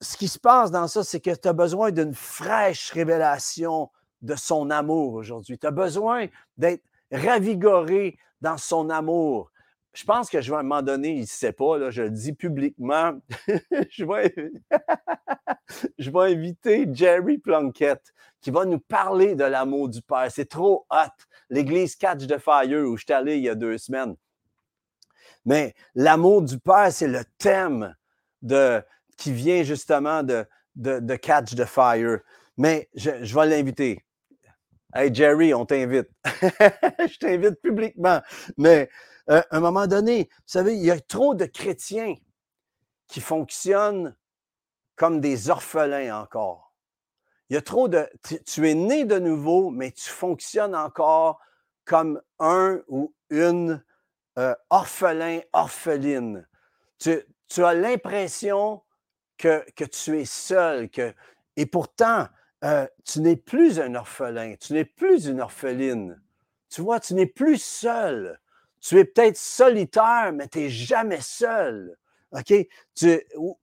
ce 0.02 0.18
qui 0.18 0.28
se 0.28 0.40
passe 0.40 0.72
dans 0.72 0.88
ça, 0.88 1.04
c'est 1.04 1.20
que 1.20 1.36
tu 1.36 1.48
as 1.48 1.54
besoin 1.54 1.92
d'une 1.92 2.14
fraîche 2.14 2.92
révélation 2.92 3.90
de 4.22 4.36
son 4.36 4.70
amour 4.70 5.14
aujourd'hui. 5.14 5.58
Tu 5.58 5.68
as 5.68 5.72
besoin 5.72 6.28
d'être 6.58 6.84
ravigoré 7.12 8.18
dans 8.42 8.58
son 8.58 8.90
amour. 8.90 9.52
Je 9.94 10.04
pense 10.04 10.30
que 10.30 10.40
je 10.40 10.52
vais 10.52 10.58
à 10.58 10.60
un 10.60 10.64
moment 10.64 10.82
donné, 10.82 11.16
il 11.16 11.22
ne 11.22 11.26
sait 11.26 11.52
pas, 11.52 11.90
je 11.90 12.04
le 12.04 12.10
dis 12.12 12.34
publiquement, 12.34 13.20
je, 13.90 14.06
vais, 14.06 14.34
je 15.98 16.12
vais 16.12 16.32
inviter 16.34 16.88
Jerry 16.92 17.38
Plunkett 17.38 18.14
qui 18.40 18.52
va 18.52 18.66
nous 18.66 18.80
parler 18.80 19.36
de 19.36 19.44
l'amour 19.44 19.90
du 19.90 20.02
Père. 20.02 20.28
C'est 20.30 20.50
trop 20.50 20.86
hot. 20.90 21.26
L'église 21.50 21.96
Catch 21.96 22.26
de 22.26 22.38
Fire 22.38 22.88
où 22.88 22.96
je 22.96 23.04
suis 23.04 23.14
allé 23.14 23.38
il 23.38 23.44
y 23.44 23.50
a 23.50 23.56
deux 23.56 23.78
semaines. 23.78 24.16
Mais 25.46 25.74
l'amour 25.96 26.44
du 26.44 26.60
Père, 26.60 26.92
c'est 26.92 27.08
le 27.08 27.24
thème 27.38 27.96
de, 28.42 28.82
qui 29.20 29.34
vient 29.34 29.64
justement 29.64 30.24
de, 30.24 30.48
de, 30.76 31.16
Catch 31.18 31.54
the 31.54 31.66
Fire. 31.66 32.20
Mais 32.58 32.90
je, 32.96 33.12
vais 33.12 33.46
l'inviter. 33.48 34.04
Hey 34.96 35.14
Jerry, 35.14 35.54
on 35.54 35.66
t'invite. 35.66 36.08
je 36.26 37.18
t'invite 37.20 37.62
publiquement. 37.62 38.22
Mais 38.58 38.90
euh, 39.30 39.42
à 39.52 39.58
un 39.58 39.60
moment 39.60 39.88
donné, 39.88 40.30
vous 40.32 40.44
savez, 40.48 40.74
il 40.76 40.84
y 40.84 40.90
a 40.90 41.00
trop 41.00 41.36
de 41.36 41.46
chrétiens 41.46 42.16
qui 43.08 43.20
fonctionnent 43.20 44.16
comme 44.96 45.20
des 45.20 45.50
orphelins 45.50 46.22
encore. 46.22 46.74
Il 47.50 47.56
y 47.56 47.58
a 47.58 47.62
trop 47.62 47.88
de... 47.88 48.08
Tu, 48.46 48.70
es 48.70 48.74
né 48.74 49.04
de 49.04 49.20
nouveau, 49.20 49.70
mais 49.70 49.92
tu 49.92 50.10
fonctionnes 50.10 50.76
encore 50.76 51.40
comme 51.84 52.22
un 52.40 52.82
ou 52.88 53.14
une 53.30 53.84
euh, 54.38 54.56
orphelin, 54.70 55.42
orpheline. 55.52 56.48
Tu, 57.00 57.22
tu 57.48 57.66
as 57.66 57.74
l'impression 57.74 58.82
que, 59.40 59.86
tu 59.86 60.20
es 60.20 60.26
seul. 60.26 60.90
Que, 60.90 61.14
et 61.56 61.66
pourtant, 61.66 62.28
euh, 62.64 62.86
tu 63.06 63.22
n'es 63.22 63.38
plus 63.38 63.80
un 63.80 63.96
orphelin, 63.96 64.56
tu 64.60 64.74
n'es 64.74 64.86
plus 64.86 65.28
une 65.28 65.42
orpheline. 65.42 66.22
Tu 66.70 66.82
vois, 66.82 67.00
tu 67.00 67.16
n'es 67.16 67.26
plus 67.26 67.62
seul. 67.62 68.40
Tu 68.82 69.00
es 69.00 69.06
peut-être 69.06 69.38
solitaire, 69.38 70.32
mais 70.34 70.48
tu 70.48 70.60
n'es 70.60 70.70
jamais 70.70 71.22
seul. 71.22 71.98
OK? 72.32 72.54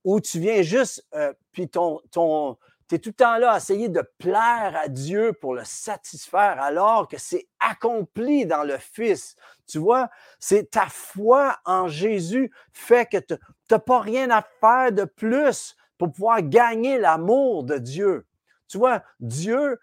Ou, 0.04 0.20
tu 0.20 0.40
viens 0.40 0.62
juste, 0.62 1.06
euh, 1.14 1.32
puis 1.52 1.68
ton, 1.68 2.00
ton, 2.10 2.58
tu 2.88 2.96
es 2.96 2.98
tout 2.98 3.10
le 3.10 3.14
temps 3.14 3.36
là 3.36 3.52
à 3.52 3.56
essayer 3.58 3.88
de 3.88 4.02
plaire 4.18 4.80
à 4.82 4.88
Dieu 4.88 5.32
pour 5.32 5.54
le 5.54 5.64
satisfaire, 5.64 6.60
alors 6.60 7.06
que 7.08 7.18
c'est 7.18 7.46
accompli 7.60 8.46
dans 8.46 8.64
le 8.64 8.78
Fils. 8.78 9.36
Tu 9.66 9.78
vois, 9.78 10.10
c'est 10.38 10.70
ta 10.70 10.86
foi 10.86 11.58
en 11.64 11.88
Jésus 11.88 12.52
fait 12.72 13.06
que 13.06 13.18
tu 13.68 13.74
n'as 13.74 13.78
pas 13.78 14.00
rien 14.00 14.30
à 14.30 14.42
faire 14.60 14.92
de 14.92 15.04
plus 15.04 15.76
pour 15.98 16.12
pouvoir 16.12 16.42
gagner 16.42 16.98
l'amour 16.98 17.64
de 17.64 17.78
Dieu. 17.78 18.26
Tu 18.68 18.78
vois, 18.78 19.02
Dieu 19.20 19.78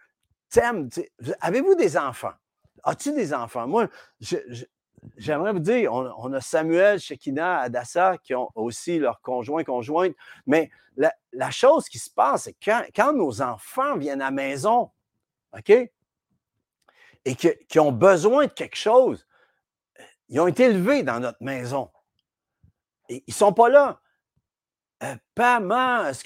t'aime. 0.49 0.89
Avez-vous 1.41 1.75
des 1.75 1.97
enfants? 1.97 2.33
As-tu 2.83 3.13
des 3.13 3.33
enfants? 3.33 3.67
Moi, 3.67 3.87
j'aimerais 5.17 5.53
vous 5.53 5.59
dire, 5.59 5.93
on, 5.93 6.33
a 6.33 6.41
Samuel, 6.41 6.99
Shekina, 6.99 7.61
Adassa 7.61 8.17
qui 8.17 8.35
ont 8.35 8.49
aussi 8.55 8.99
leurs 8.99 9.21
conjoints, 9.21 9.63
conjointes, 9.63 10.15
mais 10.45 10.69
la, 10.95 11.51
chose 11.51 11.87
qui 11.89 11.97
se 11.97 12.09
passe, 12.09 12.43
c'est 12.43 12.55
quand, 12.63 12.83
quand 12.95 13.13
nos 13.13 13.41
enfants 13.41 13.97
viennent 13.97 14.21
à 14.21 14.25
la 14.25 14.31
maison, 14.31 14.91
OK? 15.57 15.71
Et 17.25 17.35
qui 17.35 17.79
ont 17.79 17.93
besoin 17.93 18.47
de 18.47 18.51
quelque 18.51 18.75
chose, 18.75 19.25
ils 20.27 20.39
ont 20.39 20.47
été 20.47 20.63
élevés 20.63 21.03
dans 21.03 21.19
notre 21.19 21.41
maison. 21.41 21.89
Ils 23.17 23.31
ne 23.31 23.33
sont 23.33 23.53
pas 23.53 23.69
là. 23.69 23.99
Euh, 25.03 25.15
maman, 25.37 26.07
est-ce 26.07 26.23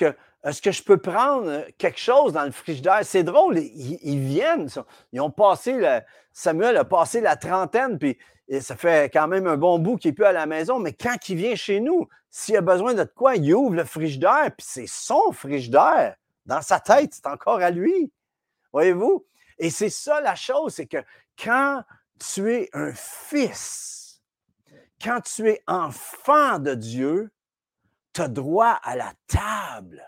que, 0.61 0.71
je 0.71 0.83
peux 0.83 0.97
prendre 0.97 1.65
quelque 1.77 1.99
chose 1.99 2.33
dans 2.33 2.43
le 2.43 2.51
frigidaire? 2.51 2.99
C'est 3.03 3.23
drôle, 3.23 3.57
ils, 3.57 4.19
viennent. 4.19 4.69
Ils 5.11 5.21
ont 5.21 5.31
passé, 5.31 6.01
Samuel 6.31 6.77
a 6.77 6.85
passé 6.85 7.21
la 7.21 7.35
trentaine, 7.35 7.97
puis 7.97 8.17
ça 8.61 8.75
fait 8.75 9.11
quand 9.11 9.27
même 9.27 9.47
un 9.47 9.57
bon 9.57 9.79
bout 9.79 9.97
qu'il 9.97 10.11
n'est 10.11 10.15
plus 10.15 10.25
à 10.25 10.31
la 10.31 10.45
maison, 10.45 10.79
mais 10.79 10.93
quand 10.93 11.29
il 11.29 11.35
vient 11.35 11.55
chez 11.55 11.79
nous, 11.79 12.07
s'il 12.29 12.55
a 12.55 12.61
besoin 12.61 12.93
de 12.93 13.03
quoi, 13.03 13.35
il 13.35 13.53
ouvre 13.53 13.75
le 13.75 13.83
frigidaire, 13.83 14.51
puis 14.55 14.65
c'est 14.67 14.87
son 14.87 15.31
frigidaire. 15.31 16.15
Dans 16.45 16.61
sa 16.61 16.79
tête, 16.79 17.13
c'est 17.13 17.27
encore 17.27 17.59
à 17.59 17.71
lui. 17.71 18.11
Voyez-vous? 18.71 19.25
Et 19.57 19.69
c'est 19.69 19.89
ça 19.89 20.21
la 20.21 20.35
chose, 20.35 20.75
c'est 20.75 20.85
que 20.85 21.03
quand 21.41 21.83
tu 22.19 22.53
es 22.53 22.69
un 22.73 22.93
fils, 22.93 24.06
quand 25.01 25.21
tu 25.21 25.49
es 25.49 25.61
enfant 25.67 26.59
de 26.59 26.73
Dieu, 26.73 27.31
tu 28.13 28.21
as 28.21 28.27
droit 28.27 28.79
à 28.83 28.95
la 28.95 29.13
table. 29.27 30.03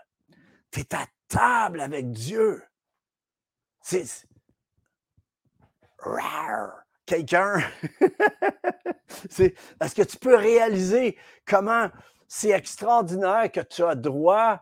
Tu 0.70 0.80
es 0.80 0.94
à 0.94 1.06
table 1.28 1.80
avec 1.80 2.10
Dieu. 2.10 2.62
C'est 3.82 4.06
rare. 5.98 6.82
Quelqu'un. 7.06 7.58
Est-ce 9.38 9.94
que 9.94 10.02
tu 10.02 10.16
peux 10.18 10.36
réaliser 10.36 11.18
comment 11.44 11.90
c'est 12.28 12.50
extraordinaire 12.50 13.50
que 13.50 13.60
tu 13.60 13.82
as 13.82 13.96
droit, 13.96 14.60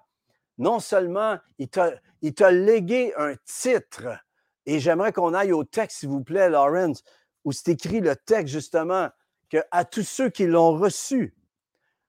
non 0.57 0.81
seulement 0.81 1.39
il 1.59 1.69
t'a 1.69 2.51
légué 2.51 3.13
un 3.19 3.35
titre, 3.45 4.19
et 4.65 4.81
j'aimerais 4.81 5.13
qu'on 5.13 5.35
aille 5.35 5.53
au 5.53 5.65
texte, 5.65 5.99
s'il 5.99 6.09
vous 6.09 6.23
plaît, 6.23 6.49
Lawrence, 6.49 7.03
où 7.45 7.53
c'est 7.53 7.73
écrit 7.73 8.01
le 8.01 8.17
texte 8.17 8.53
justement, 8.53 9.11
que 9.51 9.59
à 9.71 9.85
tous 9.85 10.07
ceux 10.07 10.31
qui 10.31 10.47
l'ont 10.47 10.79
reçu, 10.79 11.35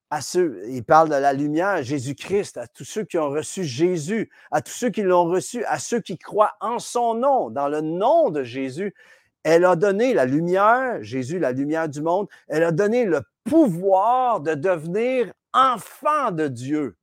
à 0.09 0.21
ceux, 0.21 0.63
il 0.67 0.83
parle 0.83 1.09
de 1.09 1.15
la 1.15 1.33
lumière, 1.33 1.83
Jésus-Christ, 1.83 2.57
à 2.57 2.67
tous 2.67 2.83
ceux 2.83 3.03
qui 3.03 3.17
ont 3.17 3.29
reçu 3.29 3.63
Jésus, 3.63 4.31
à 4.51 4.61
tous 4.61 4.73
ceux 4.73 4.89
qui 4.89 5.03
l'ont 5.03 5.25
reçu, 5.25 5.63
à 5.65 5.77
ceux 5.77 5.99
qui 5.99 6.17
croient 6.17 6.55
en 6.61 6.79
son 6.79 7.13
nom, 7.13 7.49
dans 7.49 7.67
le 7.67 7.81
nom 7.81 8.31
de 8.31 8.43
Jésus, 8.43 8.95
elle 9.43 9.65
a 9.65 9.75
donné 9.75 10.13
la 10.13 10.25
lumière, 10.25 11.01
Jésus, 11.01 11.39
la 11.39 11.51
lumière 11.51 11.87
du 11.87 12.01
monde, 12.01 12.27
elle 12.47 12.63
a 12.63 12.71
donné 12.71 13.05
le 13.05 13.21
pouvoir 13.43 14.41
de 14.41 14.53
devenir 14.53 15.31
enfant 15.53 16.31
de 16.31 16.47
Dieu. 16.47 16.97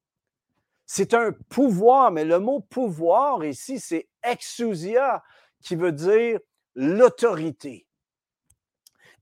C'est 0.85 1.15
un 1.15 1.33
pouvoir, 1.33 2.13
mais 2.13 2.25
le 2.25 2.39
mot 2.39 2.61
pouvoir 2.61 3.45
ici, 3.45 3.81
c'est 3.81 4.09
exousia, 4.23 5.23
qui 5.61 5.75
veut 5.75 5.93
dire 5.93 6.39
l'autorité. 6.75 7.87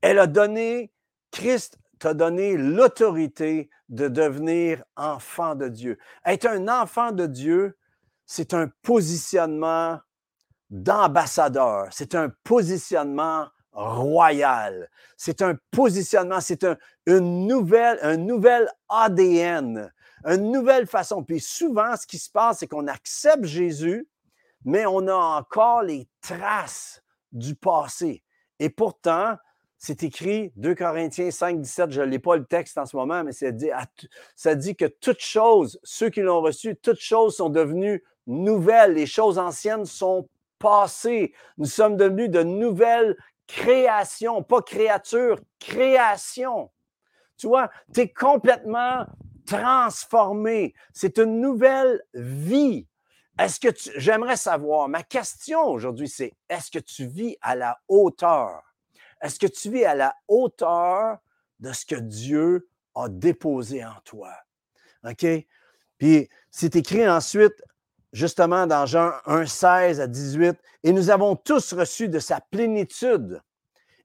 Elle 0.01 0.19
a 0.19 0.27
donné, 0.27 0.91
Christ 1.35 1.77
t'a 1.99 2.13
donné 2.13 2.55
l'autorité 2.55 3.69
de 3.89 4.07
devenir 4.07 4.83
enfant 4.95 5.53
de 5.53 5.67
Dieu. 5.67 5.97
Être 6.25 6.47
un 6.47 6.69
enfant 6.69 7.11
de 7.11 7.25
Dieu, 7.25 7.77
c'est 8.25 8.53
un 8.53 8.71
positionnement 8.81 9.99
d'ambassadeur, 10.69 11.87
c'est 11.91 12.15
un 12.15 12.31
positionnement 12.45 13.47
royal, 13.73 14.89
c'est 15.17 15.41
un 15.41 15.55
positionnement, 15.71 16.39
c'est 16.39 16.63
un, 16.63 16.77
un 17.05 17.19
nouvel 17.19 18.69
ADN, 18.87 19.91
une 20.23 20.51
nouvelle 20.53 20.87
façon. 20.87 21.21
Puis 21.21 21.41
souvent, 21.41 21.97
ce 21.97 22.07
qui 22.07 22.17
se 22.17 22.29
passe, 22.29 22.59
c'est 22.59 22.67
qu'on 22.67 22.87
accepte 22.87 23.43
Jésus, 23.43 24.07
mais 24.63 24.85
on 24.85 25.05
a 25.09 25.13
encore 25.13 25.83
les 25.83 26.07
traces 26.21 27.03
du 27.33 27.55
passé. 27.55 28.23
Et 28.57 28.69
pourtant, 28.69 29.35
c'est 29.85 30.01
écrit 30.01 30.51
2 30.55 30.73
Corinthiens 30.73 31.29
5, 31.29 31.61
17, 31.61 31.91
je 31.91 32.01
ne 32.01 32.07
l'ai 32.07 32.17
pas 32.17 32.35
le 32.35 32.45
texte 32.45 32.79
en 32.79 32.87
ce 32.87 32.95
moment, 32.95 33.23
mais 33.23 33.31
ça 33.31 33.51
dit, 33.51 33.69
ça 34.35 34.55
dit 34.55 34.75
que 34.75 34.85
toutes 34.85 35.21
choses, 35.21 35.79
ceux 35.83 36.09
qui 36.09 36.21
l'ont 36.21 36.41
reçu, 36.41 36.75
toutes 36.75 36.99
choses 36.99 37.35
sont 37.35 37.49
devenues 37.49 38.03
nouvelles. 38.25 38.93
Les 38.93 39.05
choses 39.05 39.37
anciennes 39.37 39.85
sont 39.85 40.27
passées. 40.57 41.33
Nous 41.59 41.67
sommes 41.67 41.97
devenus 41.97 42.31
de 42.31 42.41
nouvelles 42.41 43.15
créations, 43.45 44.41
pas 44.41 44.63
créatures, 44.63 45.39
créations. 45.59 46.71
Tu 47.37 47.45
vois, 47.45 47.69
tu 47.93 48.01
es 48.01 48.09
complètement 48.09 49.05
transformé. 49.45 50.73
C'est 50.93 51.19
une 51.19 51.41
nouvelle 51.41 52.01
vie. 52.15 52.87
Est-ce 53.37 53.59
que 53.59 53.67
tu, 53.67 53.91
j'aimerais 53.97 54.37
savoir, 54.37 54.87
ma 54.87 55.03
question 55.03 55.67
aujourd'hui, 55.67 56.09
c'est 56.09 56.33
est-ce 56.49 56.71
que 56.71 56.79
tu 56.79 57.05
vis 57.05 57.37
à 57.41 57.55
la 57.55 57.77
hauteur? 57.87 58.64
Est-ce 59.25 59.39
que 59.39 59.47
tu 59.47 59.71
vis 59.71 59.85
à 59.85 59.95
la 59.95 60.15
hauteur 60.27 61.17
de 61.59 61.73
ce 61.73 61.83
que 61.83 61.95
Dieu 61.95 62.69
a 62.93 63.09
déposé 63.09 63.83
en 63.83 63.95
toi? 64.03 64.29
OK? 65.03 65.25
Puis 65.97 66.29
c'est 66.51 66.75
écrit 66.75 67.09
ensuite, 67.09 67.63
justement 68.13 68.67
dans 68.67 68.85
Jean 68.85 69.13
1, 69.25 69.47
16 69.47 69.99
à 69.99 70.05
18, 70.05 70.55
et 70.83 70.91
nous 70.93 71.09
avons 71.09 71.35
tous 71.35 71.73
reçu 71.73 72.07
de 72.07 72.19
sa 72.19 72.39
plénitude. 72.39 73.41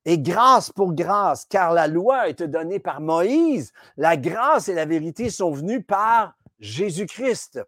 Et 0.07 0.19
grâce 0.19 0.73
pour 0.73 0.95
grâce, 0.95 1.45
car 1.45 1.75
la 1.75 1.87
loi 1.87 2.21
a 2.21 2.33
donnée 2.33 2.79
par 2.79 3.03
Moïse, 3.03 3.75
la 3.99 4.17
grâce 4.17 4.71
et 4.71 4.75
la 4.75 4.87
vérité 4.87 5.29
sont 5.29 5.53
venues 5.53 5.83
par 5.83 6.35
Jésus-Christ. 6.61 7.61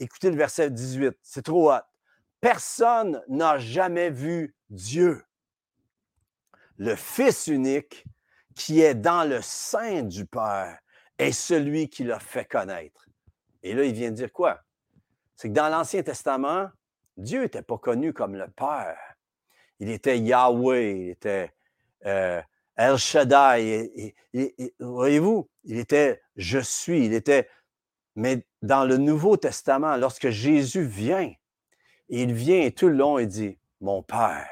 Écoutez 0.00 0.30
le 0.30 0.36
verset 0.36 0.70
18, 0.70 1.16
c'est 1.22 1.44
trop 1.44 1.70
hot. 1.70 1.82
Personne 2.40 3.22
n'a 3.28 3.58
jamais 3.58 4.10
vu 4.10 4.56
Dieu. 4.70 5.22
Le 6.80 6.96
Fils 6.96 7.46
unique 7.46 8.06
qui 8.56 8.80
est 8.80 8.94
dans 8.94 9.28
le 9.28 9.42
sein 9.42 10.02
du 10.02 10.24
Père 10.24 10.78
est 11.18 11.32
celui 11.32 11.90
qui 11.90 12.04
l'a 12.04 12.18
fait 12.18 12.46
connaître. 12.46 13.06
Et 13.62 13.74
là, 13.74 13.84
il 13.84 13.92
vient 13.92 14.10
de 14.10 14.16
dire 14.16 14.32
quoi? 14.32 14.60
C'est 15.36 15.48
que 15.48 15.54
dans 15.54 15.68
l'Ancien 15.68 16.02
Testament, 16.02 16.70
Dieu 17.18 17.42
n'était 17.42 17.60
pas 17.60 17.76
connu 17.76 18.14
comme 18.14 18.34
le 18.34 18.48
Père. 18.48 18.96
Il 19.78 19.90
était 19.90 20.18
Yahweh, 20.18 21.00
il 21.00 21.08
était 21.10 21.52
euh, 22.06 22.40
El 22.76 22.96
Shaddai. 22.96 24.14
Voyez-vous, 24.78 25.50
il 25.64 25.78
était 25.78 26.22
Je 26.36 26.60
suis, 26.60 27.04
il 27.04 27.12
était 27.12 27.46
mais 28.16 28.46
dans 28.62 28.86
le 28.86 28.96
Nouveau 28.96 29.36
Testament, 29.36 29.96
lorsque 29.96 30.30
Jésus 30.30 30.84
vient, 30.84 31.30
il 32.08 32.32
vient 32.32 32.62
et 32.62 32.72
tout 32.72 32.88
le 32.88 32.94
long, 32.94 33.18
il 33.18 33.28
dit, 33.28 33.58
mon 33.80 34.02
Père. 34.02 34.48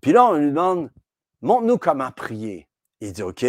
Puis 0.00 0.12
là, 0.12 0.26
on 0.26 0.34
lui 0.34 0.48
demande, 0.48 0.90
montre-nous 1.42 1.78
comment 1.78 2.10
prier. 2.12 2.68
Il 3.00 3.12
dit, 3.12 3.22
OK, 3.22 3.44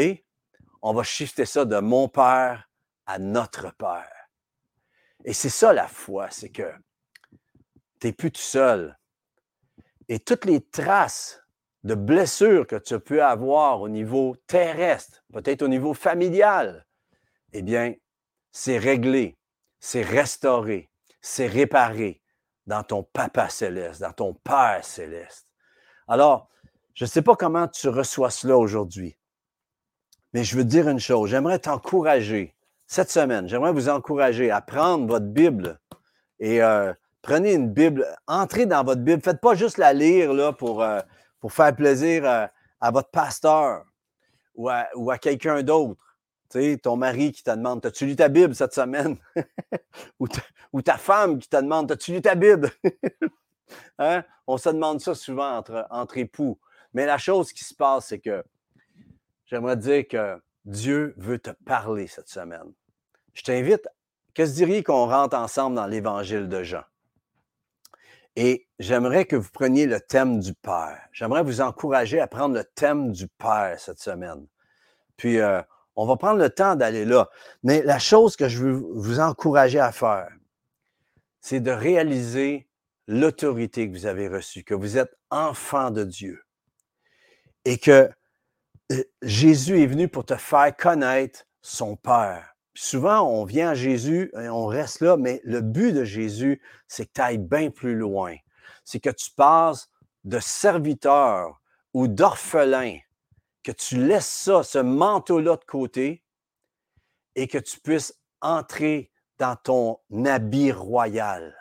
on 0.81 0.93
va 0.93 1.03
shifter 1.03 1.45
ça 1.45 1.63
de 1.63 1.79
mon 1.79 2.09
Père 2.09 2.69
à 3.05 3.19
notre 3.19 3.73
Père. 3.75 4.29
Et 5.23 5.33
c'est 5.33 5.49
ça 5.49 5.71
la 5.71 5.87
foi, 5.87 6.29
c'est 6.29 6.49
que 6.49 6.73
tu 7.99 8.07
n'es 8.07 8.13
plus 8.13 8.31
tout 8.31 8.41
seul. 8.41 8.97
Et 10.09 10.19
toutes 10.19 10.45
les 10.45 10.59
traces 10.59 11.41
de 11.83 11.95
blessures 11.95 12.67
que 12.67 12.75
tu 12.75 12.99
peux 12.99 13.23
avoir 13.23 13.81
au 13.81 13.89
niveau 13.89 14.35
terrestre, 14.47 15.23
peut-être 15.31 15.61
au 15.61 15.67
niveau 15.67 15.93
familial, 15.93 16.85
eh 17.53 17.61
bien, 17.61 17.93
c'est 18.51 18.77
réglé, 18.77 19.37
c'est 19.79 20.01
restauré, 20.01 20.89
c'est 21.21 21.47
réparé 21.47 22.21
dans 22.65 22.83
ton 22.83 23.03
Papa 23.03 23.49
céleste, 23.49 24.01
dans 24.01 24.13
ton 24.13 24.33
Père 24.33 24.83
céleste. 24.83 25.47
Alors, 26.07 26.49
je 26.93 27.05
ne 27.05 27.09
sais 27.09 27.21
pas 27.21 27.35
comment 27.35 27.67
tu 27.67 27.89
reçois 27.89 28.29
cela 28.29 28.57
aujourd'hui, 28.57 29.17
mais 30.33 30.43
je 30.43 30.55
veux 30.55 30.63
te 30.63 30.69
dire 30.69 30.87
une 30.87 30.99
chose. 30.99 31.29
J'aimerais 31.29 31.59
t'encourager 31.59 32.55
cette 32.87 33.09
semaine, 33.09 33.47
j'aimerais 33.47 33.71
vous 33.71 33.89
encourager 33.89 34.51
à 34.51 34.61
prendre 34.61 35.07
votre 35.07 35.25
Bible 35.25 35.79
et 36.39 36.61
euh, 36.61 36.93
prenez 37.21 37.53
une 37.53 37.71
Bible, 37.71 38.05
entrez 38.27 38.65
dans 38.65 38.83
votre 38.83 39.01
Bible. 39.01 39.21
Faites 39.21 39.41
pas 39.41 39.55
juste 39.55 39.77
la 39.77 39.93
lire 39.93 40.33
là, 40.33 40.53
pour, 40.53 40.83
euh, 40.83 40.99
faire 41.49 41.75
plaisir 41.75 42.25
à, 42.25 42.91
votre 42.91 43.09
pasteur 43.09 43.85
ou 44.55 44.69
à 44.69 45.17
quelqu'un 45.17 45.63
d'autre 45.63 46.03
ton 46.81 46.97
mari 46.97 47.31
qui 47.31 47.43
te 47.43 47.51
demande 47.51 47.85
As-tu 47.85 48.05
lu 48.05 48.15
ta 48.15 48.29
Bible 48.29 48.55
cette 48.55 48.73
semaine? 48.73 49.17
Ou, 50.19 50.81
ta, 50.81 50.97
femme 50.97 51.39
qui 51.39 51.49
te 51.49 51.57
demande 51.57 51.91
As-tu 51.91 52.13
lu 52.13 52.21
ta 52.21 52.35
Bible? 52.35 52.69
Hein? 53.97 54.23
On 54.45 54.57
se 54.57 54.69
demande 54.69 54.99
ça 54.99 55.15
souvent 55.15 55.63
entre 55.89 56.17
époux. 56.17 56.59
Mais 56.93 57.05
la 57.05 57.17
chose 57.17 57.51
qui 57.53 57.63
se 57.63 57.73
passe, 57.73 58.07
c'est 58.07 58.19
que 58.19 58.43
j'aimerais 59.45 59.77
dire 59.77 60.07
que 60.07 60.41
Dieu 60.65 61.13
veut 61.17 61.39
te 61.39 61.49
parler 61.65 62.07
cette 62.07 62.29
semaine. 62.29 62.71
Je 63.33 63.41
t'invite, 63.41 63.87
que 64.33 64.45
se 64.45 64.53
diriez 64.53 64.83
qu'on 64.83 65.07
rentre 65.07 65.35
ensemble 65.35 65.75
dans 65.75 65.87
l'évangile 65.87 66.49
de 66.49 66.63
Jean? 66.63 66.83
Et 68.35 68.67
j'aimerais 68.79 69.25
que 69.25 69.35
vous 69.35 69.51
preniez 69.51 69.85
le 69.85 69.99
thème 69.99 70.39
du 70.39 70.53
Père. 70.53 70.99
J'aimerais 71.11 71.43
vous 71.43 71.61
encourager 71.61 72.19
à 72.19 72.27
prendre 72.27 72.55
le 72.55 72.63
thème 72.63 73.11
du 73.11 73.27
Père 73.27 73.75
cette 73.79 73.99
semaine. 73.99 74.47
Puis, 75.17 75.39
euh, 75.39 75.61
on 75.95 76.07
va 76.07 76.15
prendre 76.15 76.39
le 76.39 76.49
temps 76.49 76.75
d'aller 76.75 77.05
là. 77.05 77.29
Mais 77.61 77.83
la 77.83 77.99
chose 77.99 78.35
que 78.35 78.47
je 78.47 78.63
veux 78.63 78.73
vous 78.73 79.19
encourager 79.19 79.79
à 79.79 79.91
faire, 79.91 80.31
c'est 81.41 81.59
de 81.59 81.69
réaliser 81.69 82.67
l'autorité 83.07 83.87
que 83.87 83.93
vous 83.93 84.07
avez 84.07 84.27
reçue, 84.27 84.63
que 84.63 84.73
vous 84.73 84.97
êtes 84.97 85.15
enfant 85.29 85.91
de 85.91 86.03
Dieu 86.03 86.43
et 87.65 87.77
que 87.77 88.09
euh, 88.91 89.03
Jésus 89.21 89.81
est 89.81 89.87
venu 89.87 90.07
pour 90.07 90.25
te 90.25 90.35
faire 90.35 90.75
connaître 90.75 91.45
son 91.61 91.95
Père. 91.95 92.55
souvent, 92.73 93.21
on 93.21 93.45
vient 93.45 93.69
à 93.69 93.75
Jésus 93.75 94.31
et 94.37 94.49
on 94.49 94.65
reste 94.65 95.01
là, 95.01 95.15
mais 95.15 95.39
le 95.45 95.61
but 95.61 95.93
de 95.93 96.03
Jésus, 96.03 96.61
c'est 96.87 97.05
que 97.05 97.11
tu 97.13 97.21
ailles 97.21 97.37
bien 97.37 97.69
plus 97.69 97.95
loin. 97.95 98.35
C'est 98.83 98.99
que 98.99 99.09
tu 99.09 99.31
passes 99.31 99.89
de 100.25 100.39
serviteur 100.39 101.61
ou 101.93 102.07
d'orphelin 102.07 102.97
que 103.63 103.71
tu 103.71 103.95
laisses 103.95 104.27
ça, 104.27 104.61
ce 104.63 104.77
manteau-là 104.77 105.55
de 105.55 105.63
côté 105.63 106.23
et 107.35 107.47
que 107.47 107.57
tu 107.57 107.79
puisses 107.79 108.19
entrer 108.41 109.09
dans 109.39 109.55
ton 109.55 109.99
habit 110.25 110.71
royal 110.71 111.55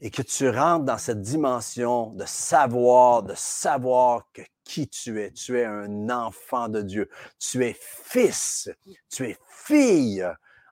et 0.00 0.10
que 0.10 0.22
tu 0.22 0.48
rentres 0.48 0.84
dans 0.84 0.98
cette 0.98 1.22
dimension 1.22 2.10
de 2.10 2.24
savoir, 2.26 3.22
de 3.22 3.34
savoir 3.34 4.30
que 4.32 4.42
qui 4.64 4.88
tu 4.88 5.20
es. 5.20 5.30
Tu 5.32 5.58
es 5.58 5.64
un 5.64 6.10
enfant 6.10 6.68
de 6.68 6.82
Dieu. 6.82 7.08
Tu 7.38 7.64
es 7.64 7.76
fils, 7.78 8.70
tu 9.10 9.24
es 9.24 9.38
fille 9.48 10.26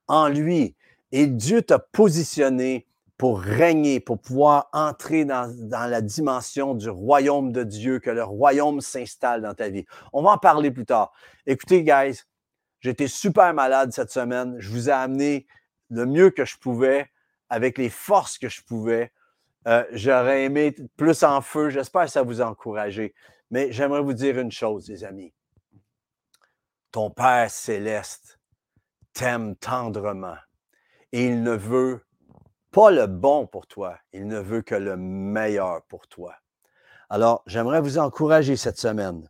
en 0.09 0.29
lui. 0.29 0.75
Et 1.13 1.27
Dieu 1.27 1.63
t'a 1.63 1.79
positionné 1.79 2.87
pour 3.19 3.41
régner, 3.41 4.01
pour 4.01 4.19
pouvoir 4.19 4.69
entrer 4.73 5.25
dans, 5.25 5.55
la 5.71 6.01
dimension 6.01 6.75
du 6.75 6.89
royaume 6.89 7.53
de 7.53 7.63
Dieu, 7.63 8.01
que 8.01 8.11
le 8.11 8.25
royaume 8.25 8.81
s'installe 8.81 9.43
dans 9.43 9.55
ta 9.55 9.69
vie. 9.69 9.85
On 10.13 10.23
va 10.23 10.31
en 10.31 10.39
parler 10.39 10.71
plus 10.71 10.87
tard. 10.87 11.13
Écoutez, 11.47 11.85
guys, 11.85 12.23
j'étais 12.81 13.07
super 13.07 13.55
malade 13.55 13.93
cette 13.93 14.11
semaine. 14.11 14.57
Je 14.59 14.71
vous 14.71 14.89
ai 14.89 14.93
amené 14.93 15.47
le 15.91 16.07
mieux 16.07 16.31
que 16.31 16.45
je 16.45 16.57
pouvais, 16.57 17.11
avec 17.49 17.79
les 17.79 17.91
forces 17.91 18.39
que 18.39 18.49
je 18.49 18.63
pouvais. 18.63 19.13
Euh, 19.69 19.85
j'aurais 19.93 20.45
aimé 20.45 20.75
plus 20.97 21.23
en 21.23 21.41
feu. 21.43 21.71
J'espère 21.71 22.07
que 22.07 22.11
ça 22.11 22.23
vous 22.23 22.41
a 22.43 22.47
encouragé. 22.47 23.15
Mais 23.53 23.71
j'aimerais 23.71 24.01
vous 24.01 24.15
dire 24.15 24.39
une 24.39 24.51
chose, 24.51 24.89
les 24.89 25.05
amis. 25.05 25.33
Ton 26.91 27.11
Père 27.11 27.51
céleste 27.51 28.41
t'aime 29.13 29.57
tendrement 29.57 30.39
et 31.13 31.27
il 31.27 31.43
ne 31.43 31.53
veut 31.53 32.03
pas 32.71 32.91
le 32.91 33.07
bon 33.07 33.47
pour 33.47 33.67
toi, 33.67 33.99
il 34.15 34.27
ne 34.27 34.39
veut 34.41 34.63
que 34.63 34.75
le 34.75 34.97
meilleur 34.97 35.83
pour 35.85 36.09
toi. 36.09 36.35
Alors, 37.11 37.43
j'aimerais 37.47 37.83
vous 37.83 37.99
encourager 37.99 38.57
cette 38.57 38.79
semaine. 38.79 39.29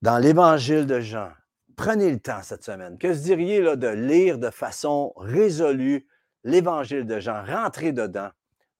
Dans 0.00 0.18
l'Évangile 0.18 0.86
de 0.86 1.00
Jean, 1.00 1.32
prenez 1.76 2.08
le 2.08 2.20
temps 2.20 2.42
cette 2.42 2.62
semaine. 2.62 2.98
Que 2.98 3.14
se 3.14 3.22
diriez 3.22 3.60
là, 3.60 3.74
de 3.74 3.88
lire 3.88 4.38
de 4.38 4.50
façon 4.50 5.12
résolue 5.16 6.06
l'Évangile 6.44 7.04
de 7.04 7.18
Jean, 7.18 7.44
rentrer 7.44 7.90
dedans, 7.90 8.30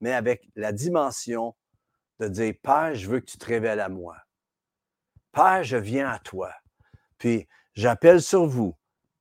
mais 0.01 0.13
avec 0.13 0.49
la 0.55 0.71
dimension 0.71 1.57
de 2.23 2.29
dire, 2.29 2.55
Père, 2.63 2.95
je 2.95 3.09
veux 3.09 3.21
que 3.21 3.27
tu 3.27 3.39
te 3.39 3.47
révèles 3.47 3.81
à 3.81 3.89
moi. 3.89 4.17
Père, 5.33 5.63
je 5.63 5.77
viens 5.77 6.09
à 6.09 6.19
toi. 6.19 6.53
Puis, 7.19 7.49
j'appelle 7.75 8.21
sur 8.21 8.47
vous 8.47 8.77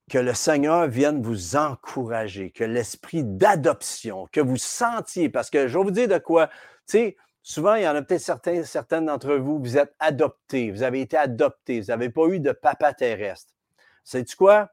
que 0.10 0.18
le 0.18 0.34
Seigneur 0.34 0.88
vienne 0.88 1.22
vous 1.22 1.56
encourager, 1.56 2.52
que 2.52 2.64
l'esprit 2.64 3.24
d'adoption, 3.24 4.28
que 4.32 4.42
vous 4.42 4.58
sentiez, 4.58 5.30
parce 5.30 5.50
que 5.50 5.68
je 5.68 5.78
vais 5.78 5.84
vous 5.84 5.92
dire 5.92 6.08
de 6.08 6.18
quoi, 6.18 6.48
tu 6.48 6.54
sais, 6.88 7.18
souvent, 7.42 7.76
il 7.76 7.84
y 7.84 7.88
en 7.88 7.96
a 7.96 8.02
peut-être 8.02 8.22
certains, 8.22 8.64
certaines 8.64 9.06
d'entre 9.06 9.36
vous, 9.36 9.60
vous 9.60 9.78
êtes 9.78 9.96
adoptés, 10.00 10.72
vous 10.72 10.84
avez 10.84 11.02
été 11.02 11.16
adoptés, 11.16 11.80
vous 11.80 11.88
n'avez 11.88 12.10
pas 12.10 12.28
eu 12.28 12.40
de 12.40 12.52
papa 12.52 12.94
terrestre. 12.94 13.54
Sais-tu 14.04 14.36
quoi? 14.36 14.70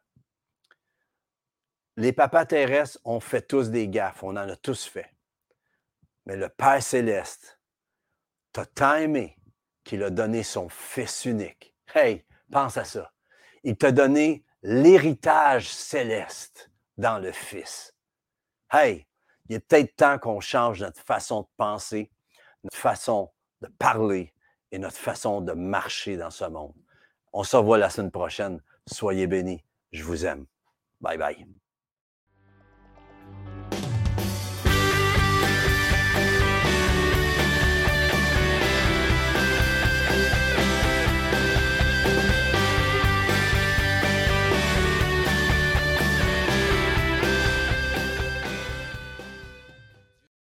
les 1.98 2.12
papas 2.12 2.46
terrestres 2.46 3.00
ont 3.04 3.18
fait 3.18 3.42
tous 3.42 3.70
des 3.70 3.88
gaffes, 3.88 4.22
on 4.22 4.30
en 4.30 4.48
a 4.48 4.54
tous 4.54 4.84
fait. 4.84 5.12
Mais 6.26 6.36
le 6.36 6.48
Père 6.48 6.80
céleste 6.80 7.57
t'a 8.58 8.66
tant 8.66 8.94
aimé 8.96 9.36
qu'il 9.84 10.02
a 10.02 10.10
donné 10.10 10.42
son 10.42 10.68
Fils 10.68 11.24
unique. 11.24 11.74
Hey, 11.94 12.24
pense 12.50 12.76
à 12.76 12.84
ça. 12.84 13.12
Il 13.62 13.76
t'a 13.76 13.92
donné 13.92 14.44
l'héritage 14.62 15.68
céleste 15.68 16.70
dans 16.96 17.18
le 17.18 17.30
Fils. 17.30 17.94
Hey, 18.72 19.06
il 19.48 19.56
est 19.56 19.60
peut-être 19.60 19.94
temps 19.94 20.18
qu'on 20.18 20.40
change 20.40 20.80
notre 20.80 21.00
façon 21.00 21.42
de 21.42 21.48
penser, 21.56 22.10
notre 22.64 22.76
façon 22.76 23.30
de 23.60 23.68
parler 23.68 24.34
et 24.72 24.78
notre 24.78 24.96
façon 24.96 25.40
de 25.40 25.52
marcher 25.52 26.16
dans 26.16 26.30
ce 26.30 26.44
monde. 26.44 26.74
On 27.32 27.44
se 27.44 27.56
revoit 27.56 27.78
la 27.78 27.90
semaine 27.90 28.10
prochaine. 28.10 28.60
Soyez 28.86 29.26
bénis. 29.26 29.64
Je 29.92 30.02
vous 30.02 30.26
aime. 30.26 30.46
Bye 31.00 31.16
bye. 31.16 31.46